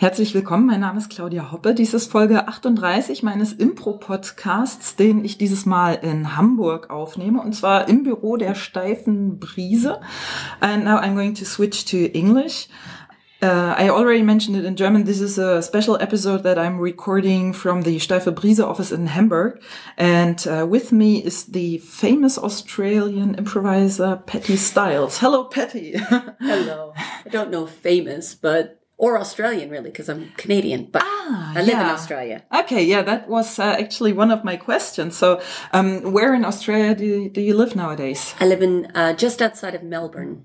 [0.00, 1.74] Herzlich willkommen, mein Name ist Claudia Hoppe.
[1.74, 7.88] Dies ist Folge 38 meines Impro-Podcasts, den ich dieses Mal in Hamburg aufnehme, und zwar
[7.88, 9.98] im Büro der steifen Brise.
[10.60, 12.68] And now I'm going to switch to English.
[13.42, 15.04] Uh, I already mentioned it in German.
[15.04, 19.60] This is a special episode that I'm recording from the Steife Brise office in Hamburg.
[19.96, 25.18] And uh, with me is the famous Australian improviser Patty Styles.
[25.18, 25.96] Hello, Patty.
[26.40, 26.94] Hello.
[27.26, 31.78] I don't know famous, but or Australian really because I'm Canadian, but Ah, I live
[31.78, 31.86] in.
[31.98, 32.42] Australia.
[32.60, 35.16] Okay, yeah, that was uh, actually one of my questions.
[35.16, 35.40] So,
[35.72, 38.34] um, where in Australia do you, do you live nowadays?
[38.40, 40.44] I live in uh, just outside of Melbourne.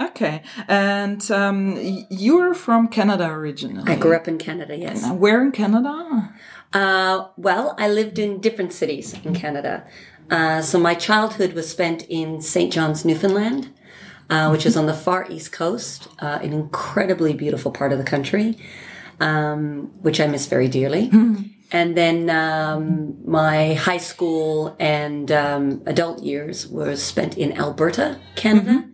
[0.00, 1.76] Okay, and um,
[2.10, 3.92] you're from Canada originally.
[3.92, 4.74] I grew up in Canada.
[4.76, 5.08] Yes.
[5.10, 6.32] Where in Canada?
[6.72, 9.86] Uh, well, I lived in different cities in Canada.
[10.30, 12.72] Uh, so my childhood was spent in St.
[12.72, 13.70] John's, Newfoundland,
[14.34, 18.04] uh, which is on the far east coast, uh, an incredibly beautiful part of the
[18.04, 18.58] country,
[19.20, 21.10] um, which I miss very dearly.
[21.72, 28.84] And then um, my high school and um, adult years were spent in Alberta, Canada,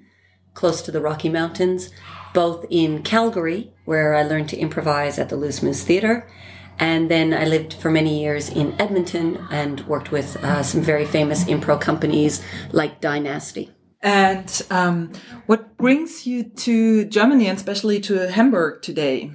[0.54, 1.90] close to the Rocky Mountains,
[2.32, 6.26] both in Calgary, where I learned to improvise at the Loose Moose Theatre,
[6.78, 11.04] and then I lived for many years in Edmonton and worked with uh, some very
[11.04, 12.42] famous improv companies
[12.72, 13.74] like Die-Nasty.
[14.02, 15.12] And um,
[15.46, 19.32] what brings you to Germany and especially to Hamburg today?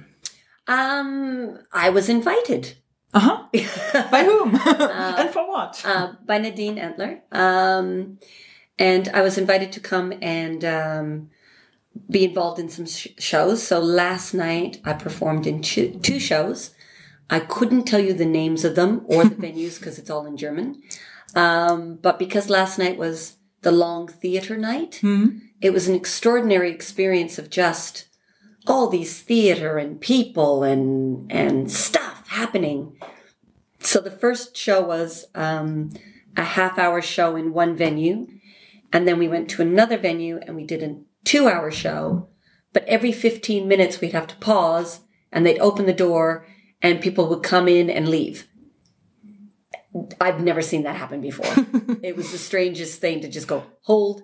[0.66, 2.74] Um, I was invited
[3.14, 3.42] Uh huh.
[4.10, 4.56] By whom?
[4.66, 5.80] and for what?
[5.84, 8.18] uh, by Nadine Antler, um,
[8.78, 11.30] and I was invited to come and um,
[12.10, 13.62] be involved in some sh- shows.
[13.62, 16.74] So last night I performed in two, two shows.
[17.30, 20.36] I couldn't tell you the names of them or the venues because it's all in
[20.36, 20.82] German.
[21.34, 23.36] Um, but because last night was
[23.66, 25.00] the long theater night,
[25.60, 28.06] it was an extraordinary experience of just
[28.68, 32.96] all these theater and people and and stuff happening.
[33.80, 35.90] So the first show was um,
[36.36, 38.28] a half hour show in one venue,
[38.92, 42.28] and then we went to another venue and we did a two hour show.
[42.72, 45.00] But every 15 minutes we'd have to pause
[45.32, 46.46] and they'd open the door
[46.80, 48.46] and people would come in and leave.
[50.20, 51.46] I've never seen that happen before.
[52.02, 54.22] it was the strangest thing to just go hold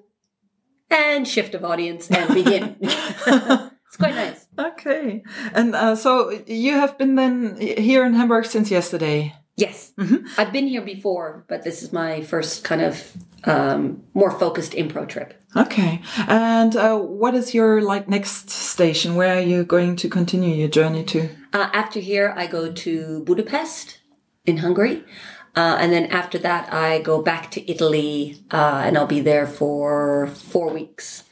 [0.90, 2.76] and shift of audience and begin.
[2.80, 4.46] it's quite nice.
[4.58, 5.22] Okay.
[5.52, 9.34] And uh, so you have been then here in Hamburg since yesterday.
[9.56, 9.92] Yes.
[10.38, 13.12] I've been here before, but this is my first kind of
[13.44, 15.40] um, more focused impro trip.
[15.54, 16.00] Okay.
[16.26, 19.14] And uh, what is your like next station?
[19.14, 21.28] Where are you going to continue your journey to?
[21.52, 23.98] Uh, after here, I go to Budapest
[24.46, 25.04] in Hungary.
[25.54, 29.46] Uh, and then after that, I go back to Italy uh, and I'll be there
[29.46, 31.24] for four weeks.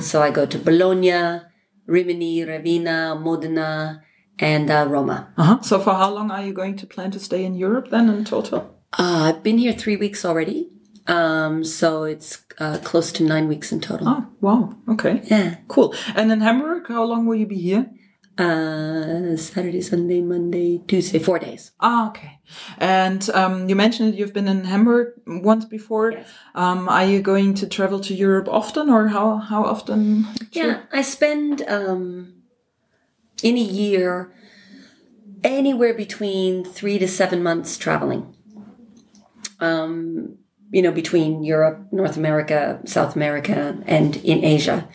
[0.00, 1.42] So I go to Bologna,
[1.86, 4.02] Rimini, Ravenna, Modena,
[4.40, 5.32] and uh, Roma.
[5.36, 5.60] Uh-huh.
[5.62, 8.24] So for how long are you going to plan to stay in Europe then in
[8.24, 8.74] total?
[8.98, 10.68] Uh, I've been here three weeks already.
[11.06, 14.08] Um, so it's uh, close to nine weeks in total.
[14.08, 14.74] Oh, wow.
[14.88, 15.20] Okay.
[15.24, 15.58] Yeah.
[15.68, 15.94] Cool.
[16.16, 17.90] And in Hamburg, how long will you be here?
[18.38, 21.72] Uh, Saturday, Sunday, Monday, Tuesday, four days.
[21.78, 22.31] Ah, okay.
[22.78, 26.12] And um, you mentioned that you've been in Hamburg once before.
[26.12, 26.28] Yes.
[26.54, 30.26] Um, are you going to travel to Europe often, or how how often?
[30.52, 32.42] Yeah, I spend um,
[33.42, 34.32] in a year
[35.44, 38.34] anywhere between three to seven months traveling.
[39.60, 40.38] Um,
[40.72, 44.88] you know, between Europe, North America, South America, and in Asia.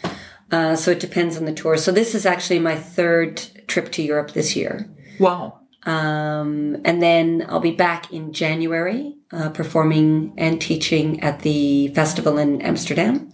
[0.51, 1.77] Uh, so it depends on the tour.
[1.77, 4.89] So this is actually my third trip to Europe this year.
[5.19, 5.61] Wow.
[5.87, 12.37] Um, and then I'll be back in January uh, performing and teaching at the festival
[12.37, 13.31] in Amsterdam.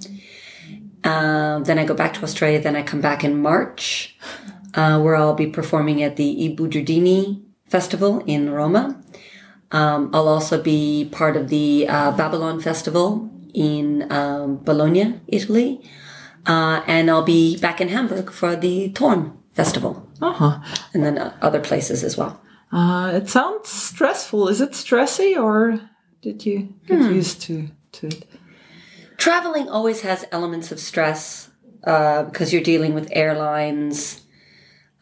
[1.03, 2.61] Um, then I go back to Australia.
[2.61, 4.15] Then I come back in March,
[4.75, 9.01] uh, where I'll be performing at the I Bugiardini Festival in Roma.
[9.71, 15.81] Um, I'll also be part of the uh, Babylon Festival in um, Bologna, Italy.
[16.45, 20.59] Uh, and I'll be back in Hamburg for the Torn Festival, Uh huh.
[20.93, 22.42] and then uh, other places as well.
[22.73, 24.47] Uh, it sounds stressful.
[24.47, 25.79] Is it stressy, or
[26.21, 28.25] did you get used to to it?
[29.17, 31.49] traveling always has elements of stress
[31.85, 34.21] uh, because you're dealing with airlines,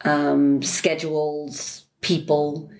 [0.04, 2.70] um, schedules, people,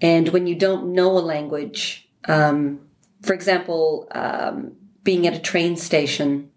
[0.00, 2.80] and when you don't know a language, um,
[3.22, 4.72] for example, um,
[5.02, 6.50] being at a train station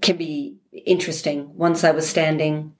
[0.00, 1.56] can be interesting.
[1.56, 2.74] Once I was standing,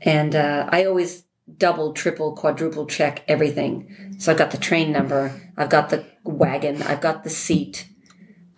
[0.00, 1.24] and uh, I always
[1.58, 4.16] double, triple, quadruple check everything.
[4.18, 7.88] So I've got the train number, I've got the wagon, I've got the seat.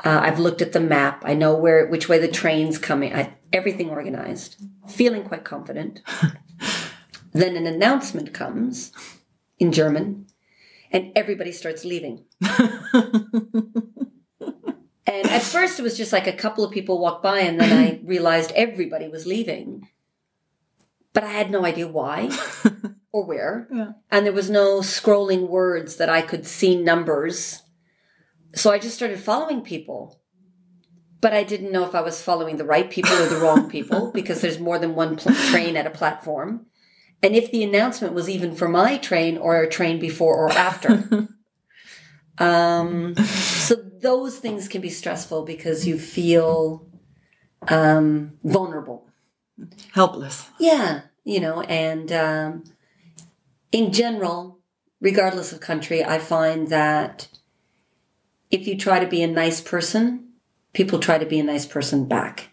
[0.05, 1.23] Uh, I've looked at the map.
[1.25, 3.15] I know where, which way the train's coming.
[3.15, 4.57] I, everything organized.
[4.89, 6.03] Feeling quite confident.
[7.35, 8.93] Then an announcement comes
[9.59, 10.27] in German,
[10.93, 12.25] and everybody starts leaving.
[12.41, 13.75] and
[15.07, 18.01] at first, it was just like a couple of people walked by, and then I
[18.05, 19.89] realized everybody was leaving.
[21.15, 22.29] But I had no idea why
[23.13, 23.69] or where.
[23.73, 23.93] Yeah.
[24.11, 27.63] And there was no scrolling words that I could see numbers.
[28.55, 30.21] So I just started following people.
[31.21, 34.11] But I didn't know if I was following the right people or the wrong people
[34.13, 36.67] because there's more than one pl- train at a platform.
[37.23, 41.29] And if the announcement was even for my train or a train before or after.
[42.39, 46.87] um, so those things can be stressful because you feel
[47.69, 49.09] um, vulnerable.
[49.93, 50.49] Helpless.
[50.59, 52.65] Yeah, you know, and um,
[53.73, 54.59] in general,
[55.01, 57.29] regardless of country, I find that
[58.51, 60.29] if you try to be a nice person,
[60.73, 62.51] people try to be a nice person back.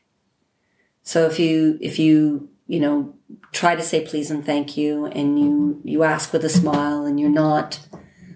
[1.04, 3.16] So if you if you you know
[3.52, 7.20] try to say please and thank you, and you you ask with a smile, and
[7.20, 7.80] you're not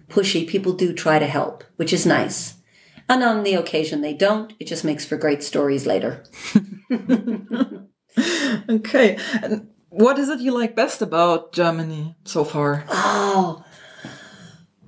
[0.07, 2.55] pushy, people do try to help, which is nice.
[3.07, 6.23] And on the occasion they don't, it just makes for great stories later.
[8.69, 9.17] Okay.
[9.43, 12.85] And what is it you like best about Germany so far?
[12.89, 13.63] Oh,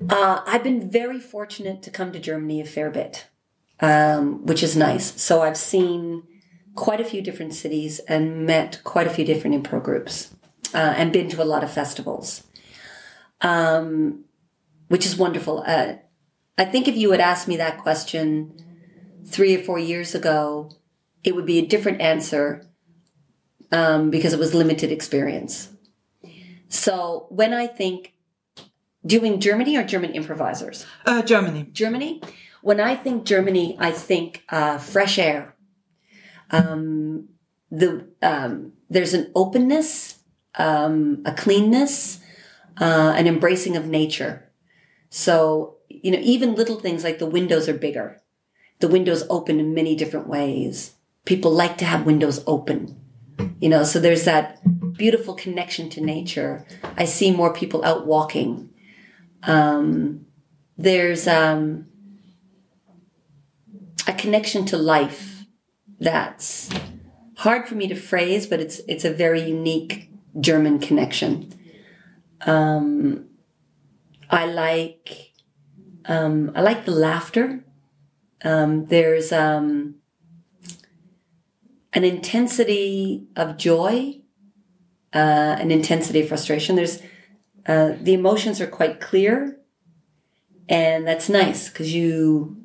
[0.10, 3.28] uh, I've been very fortunate to come to Germany a fair bit,
[3.80, 5.20] um, which is nice.
[5.22, 6.24] So I've seen
[6.76, 10.36] quite a few different cities and met quite a few different improv groups
[10.74, 12.44] uh, and been to a lot of festivals,
[13.42, 14.26] um,
[14.88, 15.64] which is wonderful.
[15.66, 15.94] Uh,
[16.58, 18.54] I think if you had asked me that question
[19.26, 20.72] three or four years ago,
[21.24, 22.68] it would be a different answer
[23.72, 25.70] um, because it was limited experience.
[26.70, 28.14] So when I think
[29.06, 31.70] doing Germany or German improvisers, Uh, Germany.
[31.72, 32.22] Germany.
[32.62, 35.56] When I think Germany, I think uh, fresh air.
[36.52, 37.30] Um,
[37.72, 40.20] the um, there's an openness,
[40.56, 42.20] um, a cleanness,
[42.80, 44.50] uh, an embracing of nature.
[45.10, 48.22] So you know, even little things like the windows are bigger.
[48.80, 50.94] The windows open in many different ways.
[51.26, 53.00] People like to have windows open.
[53.60, 54.60] You know, so there's that
[54.94, 56.66] beautiful connection to nature.
[56.98, 58.70] I see more people out walking.
[59.44, 60.26] Um,
[60.78, 61.88] there's um,
[64.08, 65.46] a connection to life
[66.00, 66.70] that's
[67.38, 71.54] hard for me to phrase, but it's it's a very unique German connection.
[72.46, 73.28] Um,
[74.30, 75.34] I like
[76.06, 77.64] um, I like the laughter.
[78.44, 79.96] Um, there's um,
[81.98, 84.20] an intensity of joy,
[85.16, 86.76] uh, an intensity of frustration.
[86.76, 87.02] There's
[87.66, 89.58] uh, the emotions are quite clear,
[90.70, 92.56] and that's nice because you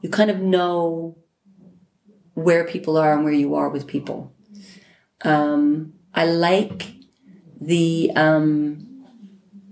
[0.00, 1.18] you kind of know
[2.34, 4.32] where people are and where you are with people.
[5.22, 6.92] Um, I like
[7.60, 9.08] the um,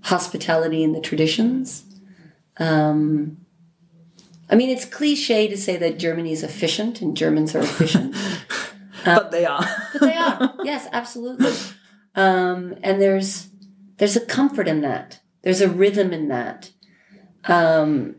[0.02, 1.84] hospitality and the traditions.
[2.56, 3.36] Um,
[4.50, 8.16] I mean, it's cliche to say that Germany is efficient and Germans are efficient.
[9.14, 9.64] but they are.
[9.92, 10.54] but they are.
[10.64, 11.52] Yes, absolutely.
[12.14, 13.48] Um, and there's
[13.98, 15.20] there's a comfort in that.
[15.42, 16.72] There's a rhythm in that.
[17.44, 18.16] Um,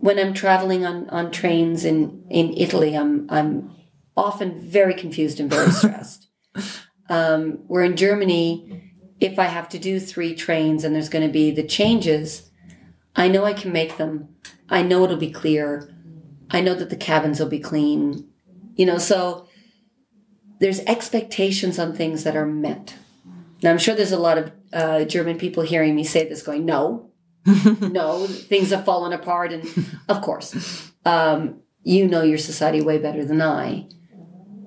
[0.00, 3.70] when I'm traveling on, on trains in, in Italy, I'm I'm
[4.16, 6.28] often very confused and very stressed.
[7.08, 11.32] um, where in Germany, if I have to do three trains and there's going to
[11.32, 12.50] be the changes,
[13.14, 14.34] I know I can make them.
[14.68, 15.88] I know it'll be clear.
[16.50, 18.28] I know that the cabins will be clean.
[18.74, 19.46] You know, so
[20.62, 22.94] there's expectations on things that are met.
[23.64, 26.64] Now, I'm sure there's a lot of uh, German people hearing me say this going,
[26.64, 27.10] no,
[27.80, 29.52] no, things have fallen apart.
[29.52, 29.64] And
[30.08, 33.88] of course, um, you know your society way better than I.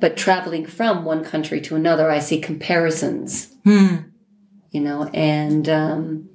[0.01, 3.95] But traveling from one country to another, I see comparisons, Hmm.
[4.71, 6.29] you know, and, um,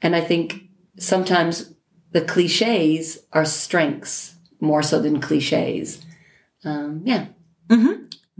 [0.00, 0.62] and I think
[0.98, 1.74] sometimes
[2.12, 6.02] the cliches are strengths more so than cliches.
[6.64, 7.26] Um, yeah.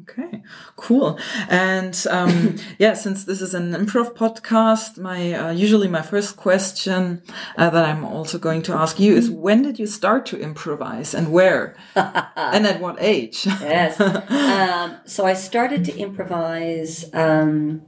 [0.02, 0.42] Okay,
[0.76, 1.18] cool.
[1.48, 7.22] And um, yeah, since this is an improv podcast, my uh, usually my first question
[7.58, 11.12] uh, that I'm also going to ask you is when did you start to improvise
[11.12, 13.46] and where and at what age?
[13.46, 14.00] Yes.
[14.30, 17.12] um, so I started to improvise.
[17.12, 17.82] Um,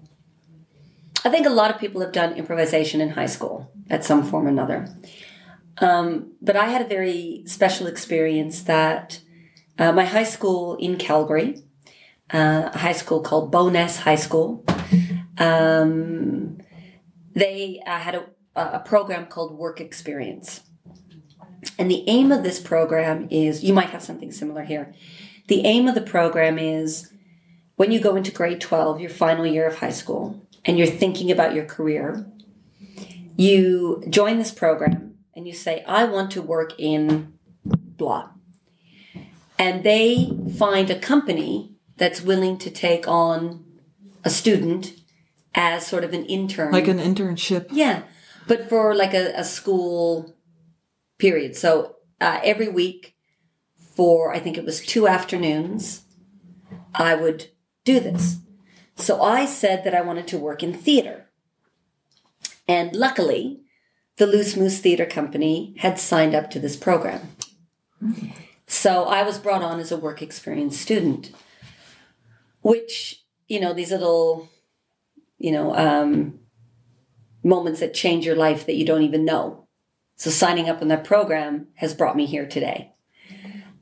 [1.24, 4.46] I think a lot of people have done improvisation in high school at some form
[4.46, 4.88] or another.
[5.78, 9.20] Um, but I had a very special experience that
[9.78, 11.62] uh, my high school in Calgary,
[12.32, 14.64] uh, a high school called Bowness High School,
[15.38, 16.58] um,
[17.34, 20.62] they uh, had a, a program called Work Experience.
[21.78, 24.94] And the aim of this program is you might have something similar here.
[25.48, 27.12] The aim of the program is
[27.76, 31.30] when you go into grade 12, your final year of high school, and you're thinking
[31.30, 32.26] about your career,
[33.36, 37.34] you join this program and you say, I want to work in
[37.64, 38.30] blah.
[39.58, 43.64] And they find a company that's willing to take on
[44.24, 44.94] a student
[45.54, 46.72] as sort of an intern.
[46.72, 47.68] Like an internship.
[47.70, 48.02] Yeah.
[48.46, 50.34] But for like a, a school
[51.18, 51.56] period.
[51.56, 53.14] So uh, every week
[53.94, 56.04] for, I think it was two afternoons,
[56.94, 57.48] I would
[57.84, 58.38] do this.
[58.96, 61.30] So I said that I wanted to work in theater.
[62.68, 63.60] And luckily,
[64.16, 67.28] the Loose Moose Theater Company had signed up to this program.
[68.66, 71.30] So I was brought on as a work experience student,
[72.62, 74.48] which, you know, these little,
[75.38, 76.38] you know, um,
[77.44, 79.66] moments that change your life that you don't even know.
[80.16, 82.92] So signing up in that program has brought me here today.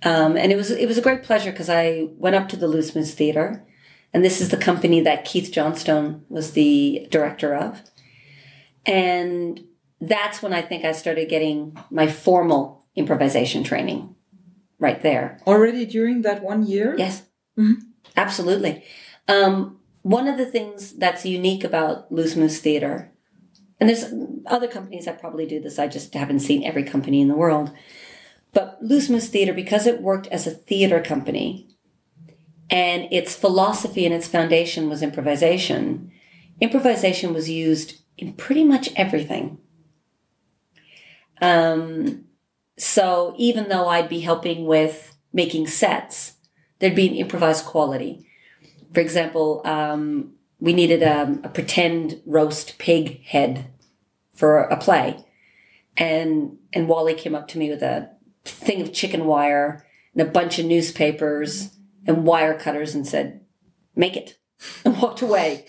[0.02, 2.66] Um, and it was it was a great pleasure because I went up to the
[2.66, 3.66] Loose Moose Theater,
[4.14, 7.82] and this is the company that Keith Johnstone was the director of,
[8.86, 9.62] and
[10.00, 14.14] that's when I think I started getting my formal improvisation training,
[14.78, 15.38] right there.
[15.46, 16.94] Already during that one year.
[16.96, 17.24] Yes,
[18.16, 18.84] absolutely.
[19.28, 23.12] Um, one of the things that's unique about Loose Moose Theater,
[23.78, 24.12] and there's
[24.46, 25.78] other companies that probably do this.
[25.78, 27.72] I just haven't seen every company in the world
[28.52, 31.68] but Loose Moose Theater, because it worked as a theater company
[32.68, 36.10] and its philosophy and its foundation was improvisation,
[36.60, 39.58] improvisation was used in pretty much everything.
[41.40, 42.24] Um,
[42.76, 46.34] so even though I'd be helping with making sets,
[46.80, 48.26] there'd be an improvised quality.
[48.92, 53.70] For example, um, we needed a, a pretend roast pig head
[54.34, 55.24] for a play.
[55.96, 58.10] And, and Wally came up to me with a
[58.44, 63.40] thing of chicken wire and a bunch of newspapers and wire cutters and said,
[63.94, 64.38] make it
[64.84, 65.66] and walked away.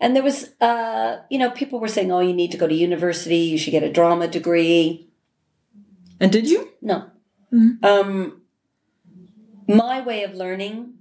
[0.00, 2.74] And there was, uh, you know, people were saying, "Oh, you need to go to
[2.74, 3.36] university.
[3.36, 5.08] You should get a drama degree."
[6.20, 6.70] and did you?
[6.82, 7.06] No.
[7.52, 7.84] Mhm.
[7.84, 8.42] Um,
[9.68, 10.94] my way of learning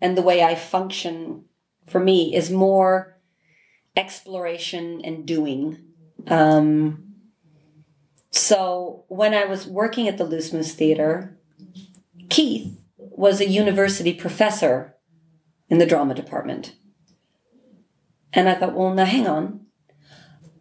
[0.00, 1.44] and the way I function
[1.86, 3.16] for me is more
[3.96, 5.78] exploration and doing.
[6.28, 7.14] Um,
[8.30, 11.38] so when I was working at the Loose Moose Theater,
[12.30, 14.94] Keith was a university professor
[15.68, 16.74] in the drama department.
[18.32, 19.66] And I thought, well, now hang on.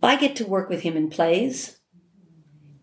[0.04, 1.80] I get to work with him in plays,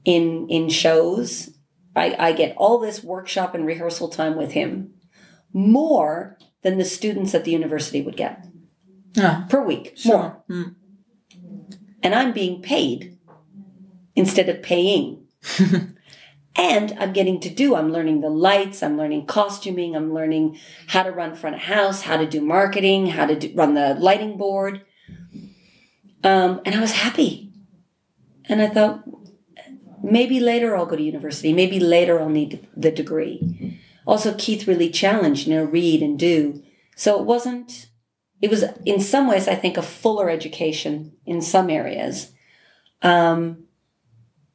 [0.04, 1.50] in in shows.
[1.97, 4.94] I, I get all this workshop and rehearsal time with him,
[5.52, 8.47] more than the students at the university would get
[9.14, 9.97] Yeah, per week.
[10.04, 10.44] More.
[10.49, 10.75] sure.
[12.02, 13.19] And I'm being paid
[14.14, 15.26] instead of paying.
[16.57, 21.05] and I'm getting to do, I'm learning the lights, I'm learning costuming, I'm learning how
[21.05, 24.37] to run front of house, how to do marketing, how to do, run the lighting
[24.37, 24.85] board.
[26.25, 27.52] Um, and I was happy.
[28.47, 29.05] And I thought,
[30.02, 31.52] maybe later I'll go to university.
[31.52, 33.78] Maybe later I'll need the degree.
[34.07, 36.62] Also, Keith really challenged, you know, read and do.
[36.97, 37.88] So it wasn't,
[38.40, 42.33] it was in some ways, I think, a fuller education in some areas.
[43.02, 43.64] Um,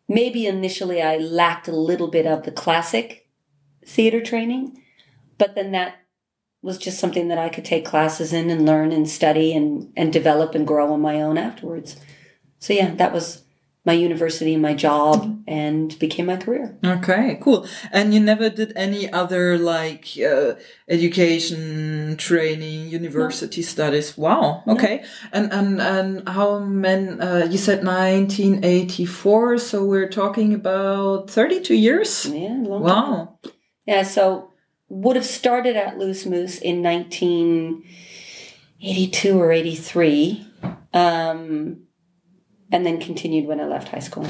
[0.08, 3.30] maybe initially I lacked a little bit of the classic
[3.86, 4.82] theater training,
[5.38, 5.96] but then that
[6.62, 10.14] was just something that I could take classes in and learn and study and, and
[10.14, 11.98] develop and grow on my own afterwards.
[12.60, 13.44] So yeah, that was
[13.86, 16.78] my university and my job and became my career.
[16.86, 17.68] Okay, cool.
[17.92, 20.54] And you never did any other like uh,
[20.88, 23.68] education, training, university no.
[23.68, 24.18] studies?
[24.18, 24.64] Wow.
[24.68, 25.00] Okay.
[25.00, 25.04] No.
[25.34, 27.20] And and and how many?
[27.20, 32.26] Uh, you said 1984, so we're talking about 32 years.
[32.26, 32.60] Yeah.
[32.60, 33.38] wow.
[33.44, 33.52] Time.
[33.86, 34.04] Yeah.
[34.04, 34.52] So
[34.88, 40.48] would have started at Loose Moose in 1982 or 83.
[40.94, 41.84] Um,
[42.74, 44.28] and then continued when I left high school.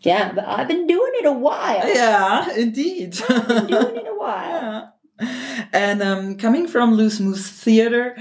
[0.00, 1.88] Yeah, but I've been doing it a while.
[1.88, 3.20] Yeah, indeed.
[3.28, 4.92] I've been doing it a while.
[5.20, 5.64] Yeah.
[5.72, 8.16] And um, coming from Loose Moose Theater,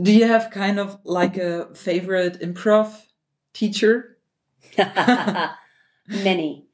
[0.00, 3.06] do you have kind of like a favorite improv
[3.54, 4.18] teacher?
[6.06, 6.66] Many.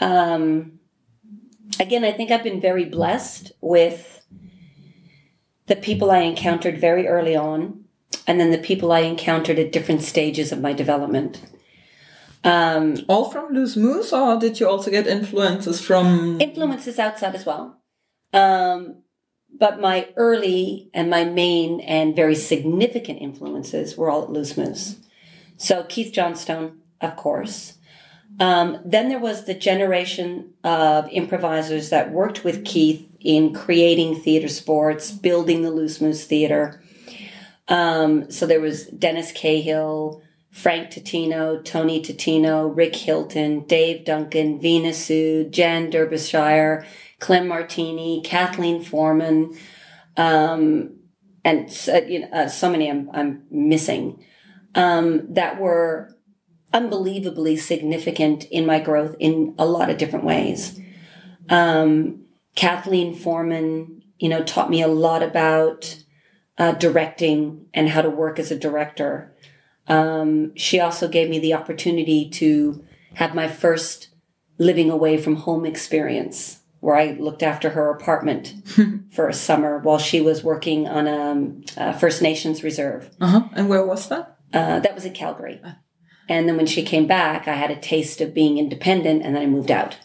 [0.00, 0.80] Um,
[1.78, 4.22] again, I think I've been very blessed with
[5.66, 7.84] the people I encountered very early on,
[8.26, 11.40] and then the people I encountered at different stages of my development.
[12.42, 17.44] Um, All from Loose Moose, or did you also get influences from influences outside as
[17.44, 17.80] well?
[18.32, 19.02] Um,
[19.58, 24.96] but my early and my main and very significant influences were all at Loose Moose.
[25.56, 27.74] So Keith Johnstone, of course.
[28.38, 34.48] Um, then there was the generation of improvisers that worked with Keith in creating theater
[34.48, 36.82] sports, building the Loose Moose Theater.
[37.68, 44.90] Um, so there was Dennis Cahill, Frank Totino, Tony Totino, Rick Hilton, Dave Duncan, Veena
[44.90, 46.84] Sood, Jan Derbyshire,
[47.20, 49.56] Clem Martini, Kathleen Foreman,
[50.16, 50.96] um,
[51.44, 54.24] and so, you know, uh, so many I'm, I'm missing
[54.74, 56.16] um, that were
[56.72, 60.78] unbelievably significant in my growth in a lot of different ways.
[61.48, 66.02] Um, Kathleen Foreman, you know, taught me a lot about
[66.58, 69.34] uh, directing and how to work as a director.
[69.90, 74.08] Um, she also gave me the opportunity to have my first
[74.56, 78.54] living away from home experience where I looked after her apartment
[79.12, 83.10] for a summer while she was working on a, a First Nations reserve.
[83.20, 83.48] Uh-huh.
[83.52, 84.38] And where was that?
[84.52, 85.60] Uh, that was in Calgary.
[85.64, 85.76] Ah.
[86.28, 89.42] And then when she came back, I had a taste of being independent and then
[89.42, 89.98] I moved out.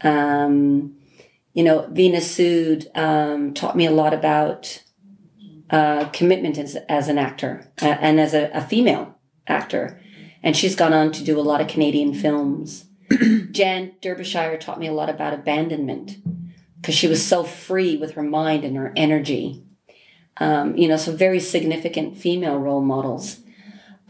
[0.00, 0.96] Um,
[1.52, 4.82] you know, Veena Sood um, taught me a lot about
[5.70, 9.16] uh, commitment as, as an actor uh, and as a, a, female
[9.48, 10.00] actor.
[10.42, 12.84] And she's gone on to do a lot of Canadian films.
[13.50, 16.18] Jan Derbyshire taught me a lot about abandonment
[16.80, 19.64] because she was so free with her mind and her energy.
[20.38, 23.40] Um, you know, so very significant female role models.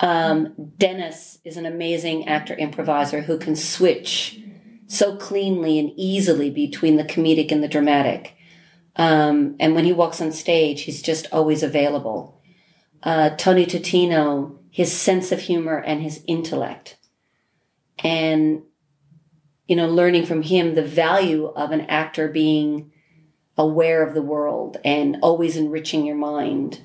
[0.00, 4.40] Um, Dennis is an amazing actor improviser who can switch
[4.86, 8.35] so cleanly and easily between the comedic and the dramatic.
[8.96, 12.40] Um, and when he walks on stage, he's just always available.
[13.02, 16.96] Uh, Tony Totino, his sense of humor and his intellect.
[18.02, 18.62] And,
[19.66, 22.92] you know, learning from him the value of an actor being
[23.58, 26.80] aware of the world and always enriching your mind.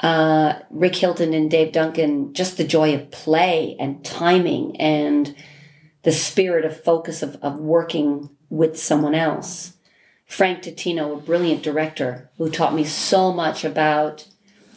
[0.00, 5.34] Uh, Rick Hilton and Dave Duncan, just the joy of play and timing and
[6.02, 9.74] the spirit of focus of, of working with someone else.
[10.28, 14.28] Frank Totino, a brilliant director who taught me so much about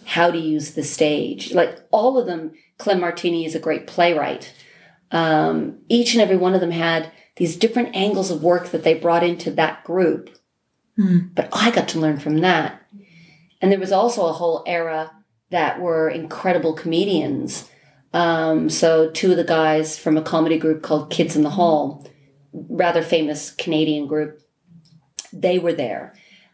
[0.05, 1.53] how to use the stage.
[1.53, 4.53] Like all of them, Clem Martini is a great playwright.
[5.11, 8.93] Um, each and every one of them had these different angles of work that they
[8.93, 10.29] brought into that group.
[10.97, 11.35] Mm.
[11.35, 12.81] But I got to learn from that.
[13.61, 15.11] And there was also a whole era
[15.49, 17.69] that were incredible comedians.
[18.13, 22.07] Um, so two of the guys from a comedy group called Kids in the Hall,
[22.53, 24.41] rather famous Canadian group,
[25.31, 26.13] they were there.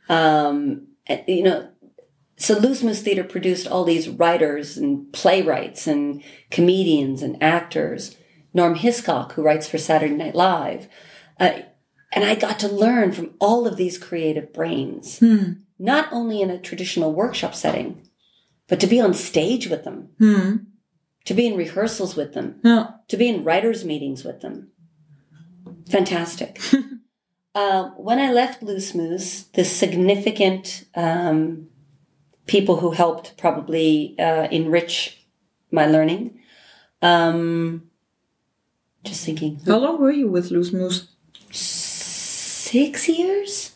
[0.09, 0.87] Um,
[1.27, 1.69] you know,
[2.37, 8.15] so Loose Moose Theater produced all these writers and playwrights and comedians and actors.
[8.53, 10.87] Norm Hiscock, who writes for Saturday Night Live.
[11.39, 11.59] Uh,
[12.11, 15.53] and I got to learn from all of these creative brains, hmm.
[15.77, 18.07] not only in a traditional workshop setting,
[18.67, 20.55] but to be on stage with them, hmm.
[21.25, 22.87] to be in rehearsals with them, yeah.
[23.09, 24.71] to be in writers' meetings with them.
[25.89, 26.59] Fantastic.
[27.57, 31.69] Uh, when I left Loose Moose, the significant um,
[32.45, 35.25] people who helped probably uh, enrich
[35.71, 36.39] my learning.
[37.01, 37.89] Um,
[39.03, 39.59] just thinking.
[39.65, 41.07] How long were you with Loose Moose?
[41.49, 43.75] Six years.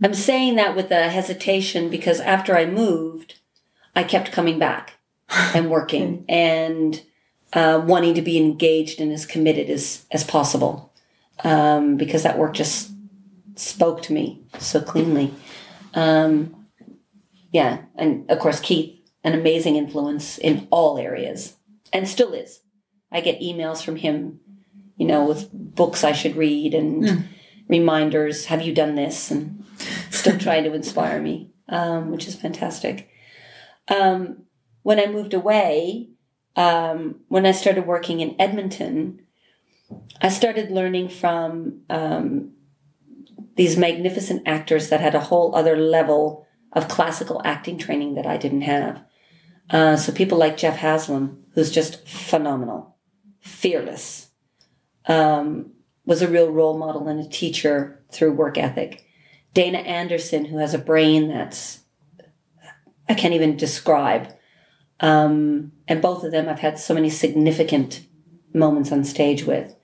[0.00, 3.40] I'm saying that with a hesitation because after I moved,
[3.96, 5.00] I kept coming back
[5.52, 7.02] and working and
[7.52, 10.93] uh, wanting to be engaged and as committed as, as possible
[11.42, 12.90] um, because that work just
[13.56, 15.32] spoke to me so cleanly.
[15.94, 16.66] Um,
[17.52, 21.56] yeah, and of course Keith, an amazing influence in all areas,
[21.92, 22.60] and still is.
[23.12, 24.40] I get emails from him,
[24.96, 27.22] you know, with books I should read and Mm.
[27.68, 28.46] reminders.
[28.46, 29.30] Have you done this?
[29.30, 29.64] And
[30.10, 33.08] still trying to inspire me, um, which is fantastic.
[33.88, 34.44] Um,
[34.82, 36.08] when I moved away,
[36.56, 39.20] um, when I started working in Edmonton,
[40.20, 42.52] I started learning from um,
[43.56, 48.36] these magnificent actors that had a whole other level of classical acting training that I
[48.36, 49.04] didn't have.
[49.70, 52.96] Uh, so people like Jeff Haslam, who's just phenomenal,
[53.40, 54.28] fearless,
[55.06, 55.72] um,
[56.04, 59.04] was a real role model and a teacher through work ethic.
[59.52, 61.80] Dana Andersen, who has a brain that's
[63.08, 64.34] I can't even describe.
[65.00, 68.06] Um, and both of them I've had so many significant
[68.54, 69.74] moments on stage with.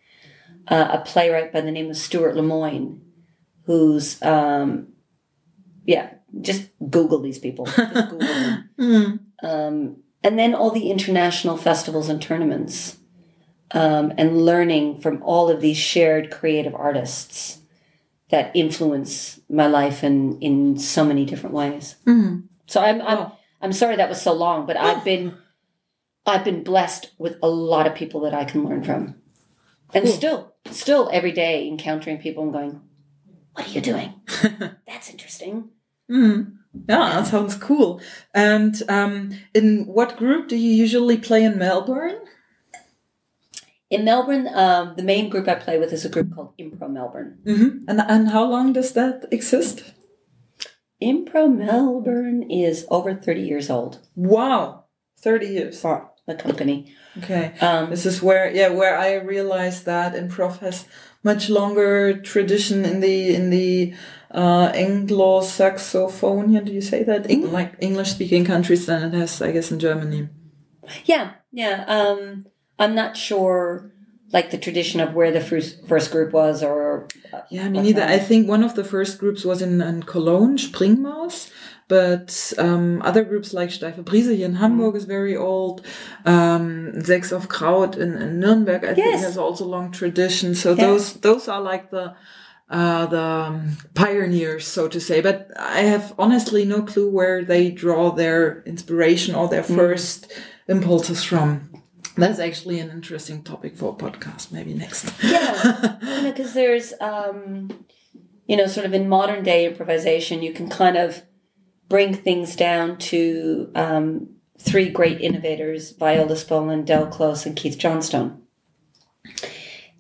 [0.68, 3.00] Uh, a playwright by the name of Stewart Lemoine,
[3.64, 4.88] who's, um,
[5.84, 7.64] yeah, just Google these people.
[7.66, 8.70] Just Google them.
[8.78, 9.18] Mm.
[9.42, 12.98] Um, and then all the international festivals and tournaments,
[13.72, 17.58] um, and learning from all of these shared creative artists
[18.30, 21.96] that influence my life in, in so many different ways.
[22.06, 22.44] Mm.
[22.66, 23.36] So I'm I'm Wow.
[23.62, 25.36] I'm sorry that was so long, but I've been
[26.30, 29.16] I've been blessed with a lot of people that I can learn from.
[29.92, 30.14] And Cool.
[30.14, 32.80] still still every day encountering people and going,
[33.54, 34.14] What are you doing?
[34.86, 35.70] That's interesting.
[36.10, 36.56] Mm.
[36.88, 38.00] Yeah, that sounds cool.
[38.32, 42.20] And um, in what group do you usually play in Melbourne?
[43.90, 47.38] In Melbourne, um, the main group I play with is a group called Impro Melbourne.
[47.44, 49.82] hmm And and how long does that exist?
[51.02, 54.84] Impro Melbourne is over 30 years old, Wow,
[55.18, 55.80] thirty years.
[56.30, 56.78] The company.
[57.18, 57.44] Okay.
[57.60, 60.86] Um, This is where, yeah, where I realized that improv has
[61.22, 63.94] much longer tradition in the in the
[64.42, 66.64] uh, Anglo-Saxophonia.
[66.64, 67.28] Do you say that?
[67.28, 70.28] Eng- like English-speaking countries than it has, I guess, in Germany.
[71.04, 71.84] Yeah, yeah.
[71.96, 72.46] Um,
[72.78, 73.92] I'm not sure,
[74.32, 78.02] like the tradition of where the first first group was, or uh, Yeah, me neither.
[78.16, 81.50] I think one of the first groups was in, in Cologne, Springmaus.
[81.90, 85.84] But um, other groups like Steife Brise here in Hamburg is very old.
[86.24, 90.54] Um, Sechs of Kraut in, in Nuremberg, I think, has also long tradition.
[90.54, 92.14] So those those are like the
[92.68, 95.20] uh, the pioneers, so to say.
[95.20, 100.32] But I have honestly no clue where they draw their inspiration or their first
[100.68, 101.72] impulses from.
[102.16, 105.12] That's actually an interesting topic for a podcast, maybe next.
[105.24, 107.84] yeah, you know, because there's, um,
[108.46, 111.22] you know, sort of in modern day improvisation, you can kind of
[111.90, 118.40] bring things down to um, three great innovators: Viola Spolin, Del Close, and Keith Johnstone.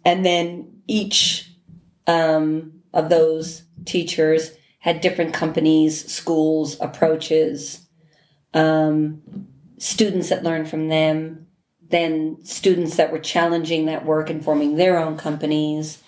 [0.02, 1.52] And then each
[2.06, 7.86] um, of those teachers had different companies, schools, approaches,
[8.54, 9.20] um,
[9.76, 11.46] students that learned from them,
[11.90, 16.02] then students that were challenging that work and forming their own companies,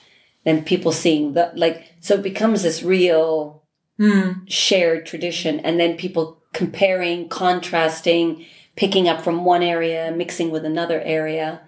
[0.45, 3.62] then people seeing the like so it becomes this real
[3.99, 4.45] Hmm.
[4.47, 11.01] shared tradition and then people comparing, contrasting, picking up from one area, mixing with another
[11.01, 11.61] area.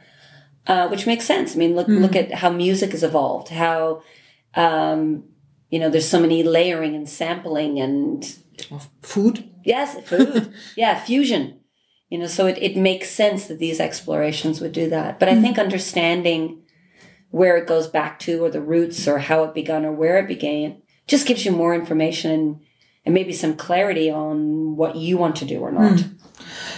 [0.67, 1.55] Uh, which makes sense.
[1.55, 3.51] I mean, look look at how music has evolved.
[3.51, 4.03] How
[4.55, 5.25] um,
[5.69, 8.25] you know, there's so many layering and sampling and
[8.71, 9.51] Of food.
[9.65, 10.55] Yes, food.
[10.77, 11.61] yeah, fusion.
[12.09, 15.19] You know, so it, it makes sense that these explorations would do that.
[15.19, 16.63] But I think understanding
[17.31, 20.29] where it goes back to or the roots or how it began or where it
[20.29, 22.61] began just gives you more information and,
[23.05, 26.05] and maybe some clarity on what you want to do or not.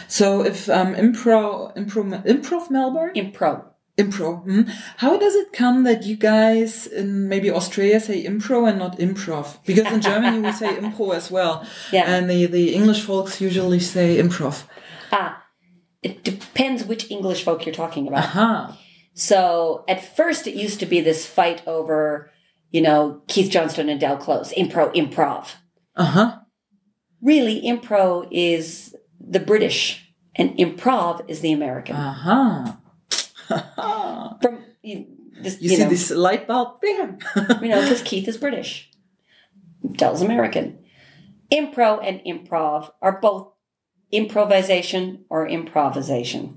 [0.09, 3.65] So if um, improv impro, improv Melbourne, Impro.
[3.99, 4.43] impro.
[4.45, 4.63] hmm.
[4.99, 9.57] How does it come that you guys in maybe Australia say impro and not improv?
[9.65, 12.05] Because in Germany we say impro as well, Yeah.
[12.07, 14.65] and the the English folks usually say improv.
[15.13, 15.45] Ah,
[16.03, 18.25] it depends which English folk you're talking about.
[18.25, 18.79] Aha.
[19.15, 22.31] So at first, it used to be this fight over,
[22.71, 25.55] you know, Keith Johnstone and Del Close, impro, improv.
[25.95, 26.39] Uh huh.
[27.23, 31.97] Really, impro is the British, and improv is the American.
[31.97, 32.79] Aha.
[34.43, 35.07] From you,
[35.41, 36.81] this, You, you, see know, this light bulb?
[36.81, 37.19] Bam.
[37.63, 38.91] you know, because Keith is British,
[39.93, 40.79] Del's American.
[41.53, 43.53] Impro and improv are both
[44.11, 46.57] improvisation or improvisation.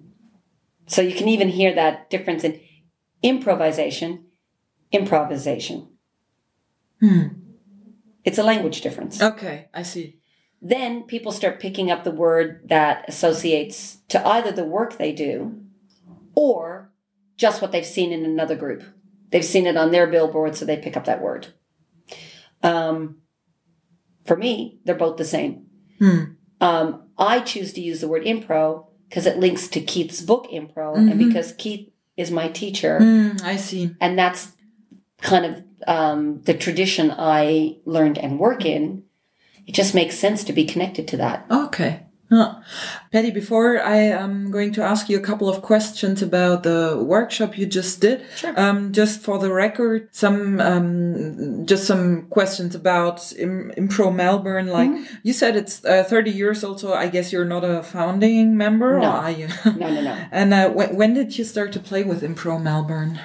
[0.88, 2.60] So you can even hear that difference in
[3.22, 4.26] improvisation,
[4.91, 5.88] improvisation.
[7.00, 7.28] Hmm.
[8.24, 9.22] It's a language difference.
[9.22, 10.18] Okay, I see.
[10.62, 15.62] Then people start picking up the word that associates to either the work they do
[16.36, 16.92] or
[17.38, 18.84] just what they've seen in another group.
[19.32, 21.48] They've seen it on their billboard, so they pick up that word.
[22.62, 23.20] Um,
[24.26, 25.68] for me, they're both the same.
[26.00, 26.20] Hmm.
[26.60, 30.96] Um, I choose to use the word impro because it links to Keith's book Impro,
[30.96, 31.18] and Mhm.
[31.30, 33.96] because Keith is my teacher, Mm, I see.
[34.02, 34.52] and that's
[35.22, 39.04] kind of um, the tradition I learned and work in.
[39.68, 41.46] It just makes sense to be connected to that.
[41.52, 42.04] Okay.
[42.32, 42.60] Huh.
[43.12, 47.58] Patti, before I am going to ask you a couple of questions about the workshop
[47.58, 48.54] you just did, Sure.
[48.60, 54.68] um, just for the record, some um, just some questions about Im- Impro Melbourne.
[54.68, 55.15] Like Mm-hmm.
[55.24, 59.00] you said, it's uh, 30 years old, so I guess you're not a founding member,
[59.00, 59.08] No.
[59.10, 59.48] or are you?
[59.65, 60.15] No, no, no.
[60.32, 63.20] and uh, when, when did you start to play with Impro Melbourne?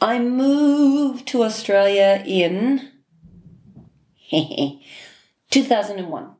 [0.00, 2.90] I moved to Australia in
[5.50, 6.30] 2001.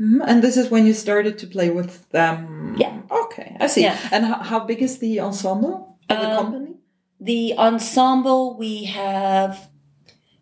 [0.00, 0.20] Mhm.
[0.26, 2.74] And this is when you started to play with them.
[2.78, 3.02] Yeah.
[3.10, 3.82] Okay, I see.
[3.82, 3.98] Yeah.
[4.10, 6.74] And how, how big is the ensemble of the Um, company?
[7.20, 9.68] The ensemble we have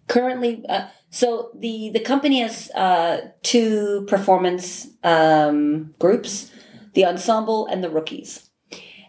[0.07, 6.53] currently, uh, so the the company has uh, two performance um, groups:
[6.95, 8.48] the ensemble and the rookies.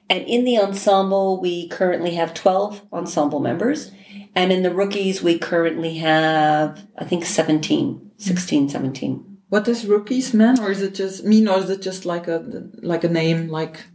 [0.10, 3.92] And in the ensemble, we currently have twelve ensemble members,
[4.36, 9.38] and in the rookies, we currently have I think 17, 16, 17.
[9.50, 12.70] What does rookies mean, or is it just mean, or is it just like a
[12.82, 13.86] like a name, like?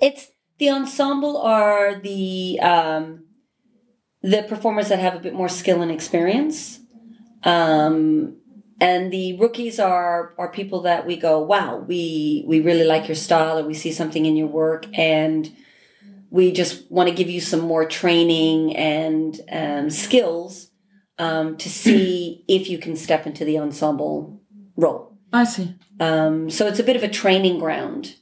[0.00, 3.24] It's the ensemble are the um,
[4.22, 6.80] the performers that have a bit more skill and experience,
[7.42, 8.36] um,
[8.80, 13.14] and the rookies are are people that we go, wow, we we really like your
[13.14, 15.54] style, or we see something in your work, and
[16.30, 20.70] we just want to give you some more training and um, skills
[21.18, 24.40] um, to see if you can step into the ensemble
[24.76, 25.16] role.
[25.32, 25.74] I see.
[26.00, 28.16] Um, so it's a bit of a training ground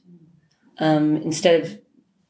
[0.77, 1.79] um, instead of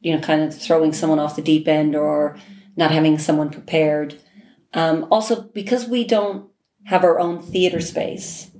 [0.00, 2.38] you know kind of throwing someone off the deep end or
[2.76, 4.20] not having someone prepared.
[4.72, 6.50] Um, also, because we don't
[6.84, 8.50] have our own theater space,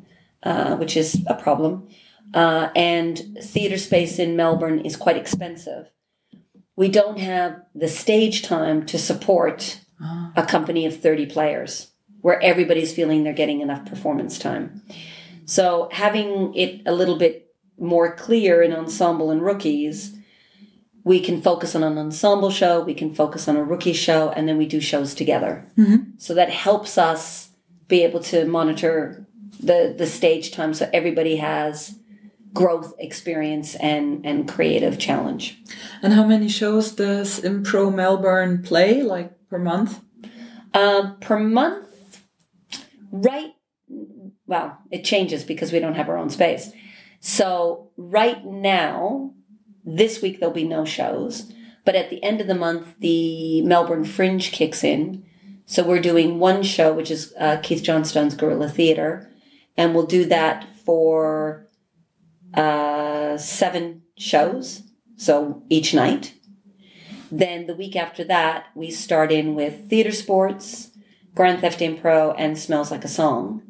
[0.42, 1.88] uh, which is a problem,
[2.32, 5.90] uh, and theater space in Melbourne is quite expensive.
[6.76, 9.80] We don't have the stage time to support
[10.36, 14.82] a company of 30 players where everybody's feeling they're getting enough performance time.
[15.44, 20.16] So having it a little bit more clear in ensemble and rookies,
[21.04, 24.48] we can focus on an ensemble show, we can focus on a rookie show, and
[24.48, 25.66] then we do shows together.
[26.16, 27.50] So that helps us
[27.94, 29.24] be able to monitor
[29.60, 31.98] the the stage time, so everybody has
[32.52, 35.62] growth experience and and creative challenge.
[36.02, 40.00] And how many shows does Impro Melbourne play, like per month?
[40.82, 42.20] Um, per month,
[43.12, 43.52] right?
[44.46, 46.72] Well, it changes because we don't have our own space.
[47.20, 49.34] So right now,
[49.84, 51.52] this week there'll be no shows,
[51.84, 55.23] but at the end of the month, the Melbourne Fringe kicks in.
[55.66, 59.30] So we're doing one show, which is uh, Keith Johnstone's Gorilla Theater,
[59.76, 61.68] and we'll do that for
[62.52, 64.82] uh, seven shows,
[65.16, 66.34] so each night.
[67.32, 70.90] Then the week after that, we start in with theater sports,
[71.34, 73.62] Grand Theft Impro, and Smells Like a Song.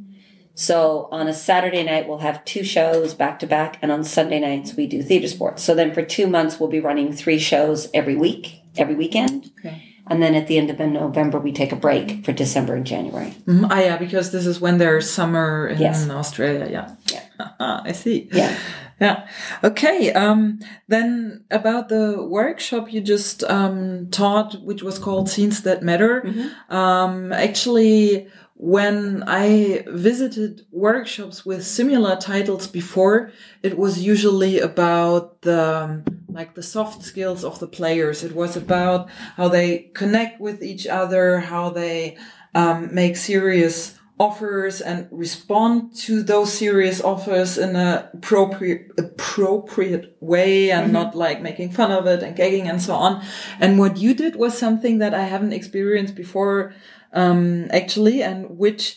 [0.54, 4.40] So on a Saturday night, we'll have two shows back to back, and on Sunday
[4.40, 5.62] nights, we do theater sports.
[5.62, 9.50] So then for two months, we'll be running three shows every week, every weekend.
[9.60, 9.93] Okay.
[10.06, 13.34] And then at the end of November, we take a break for December and January.
[13.46, 13.68] Mhm.
[13.70, 16.08] Ah, yeah, because this is when there's summer in Yes.
[16.10, 16.68] Australia.
[16.70, 16.90] Yeah.
[17.12, 17.48] Yeah.
[17.84, 18.28] I see.
[18.32, 18.54] Yeah.
[19.00, 19.26] Yeah.
[19.64, 20.12] Okay.
[20.12, 26.22] Um, then about the workshop you just um, taught, which was called Scenes That Matter.
[26.68, 28.28] Um, actually,
[28.64, 33.30] when I visited workshops with similar titles before,
[33.62, 38.24] it was usually about the like the soft skills of the players.
[38.24, 42.16] It was about how they connect with each other, how they
[42.54, 50.70] um, make serious offers and respond to those serious offers in a appropriate appropriate way
[50.70, 53.22] and not like making fun of it and gagging and so on.
[53.60, 56.72] And what you did was something that I haven't experienced before
[57.14, 58.96] um, actually, and which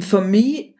[0.00, 0.74] for me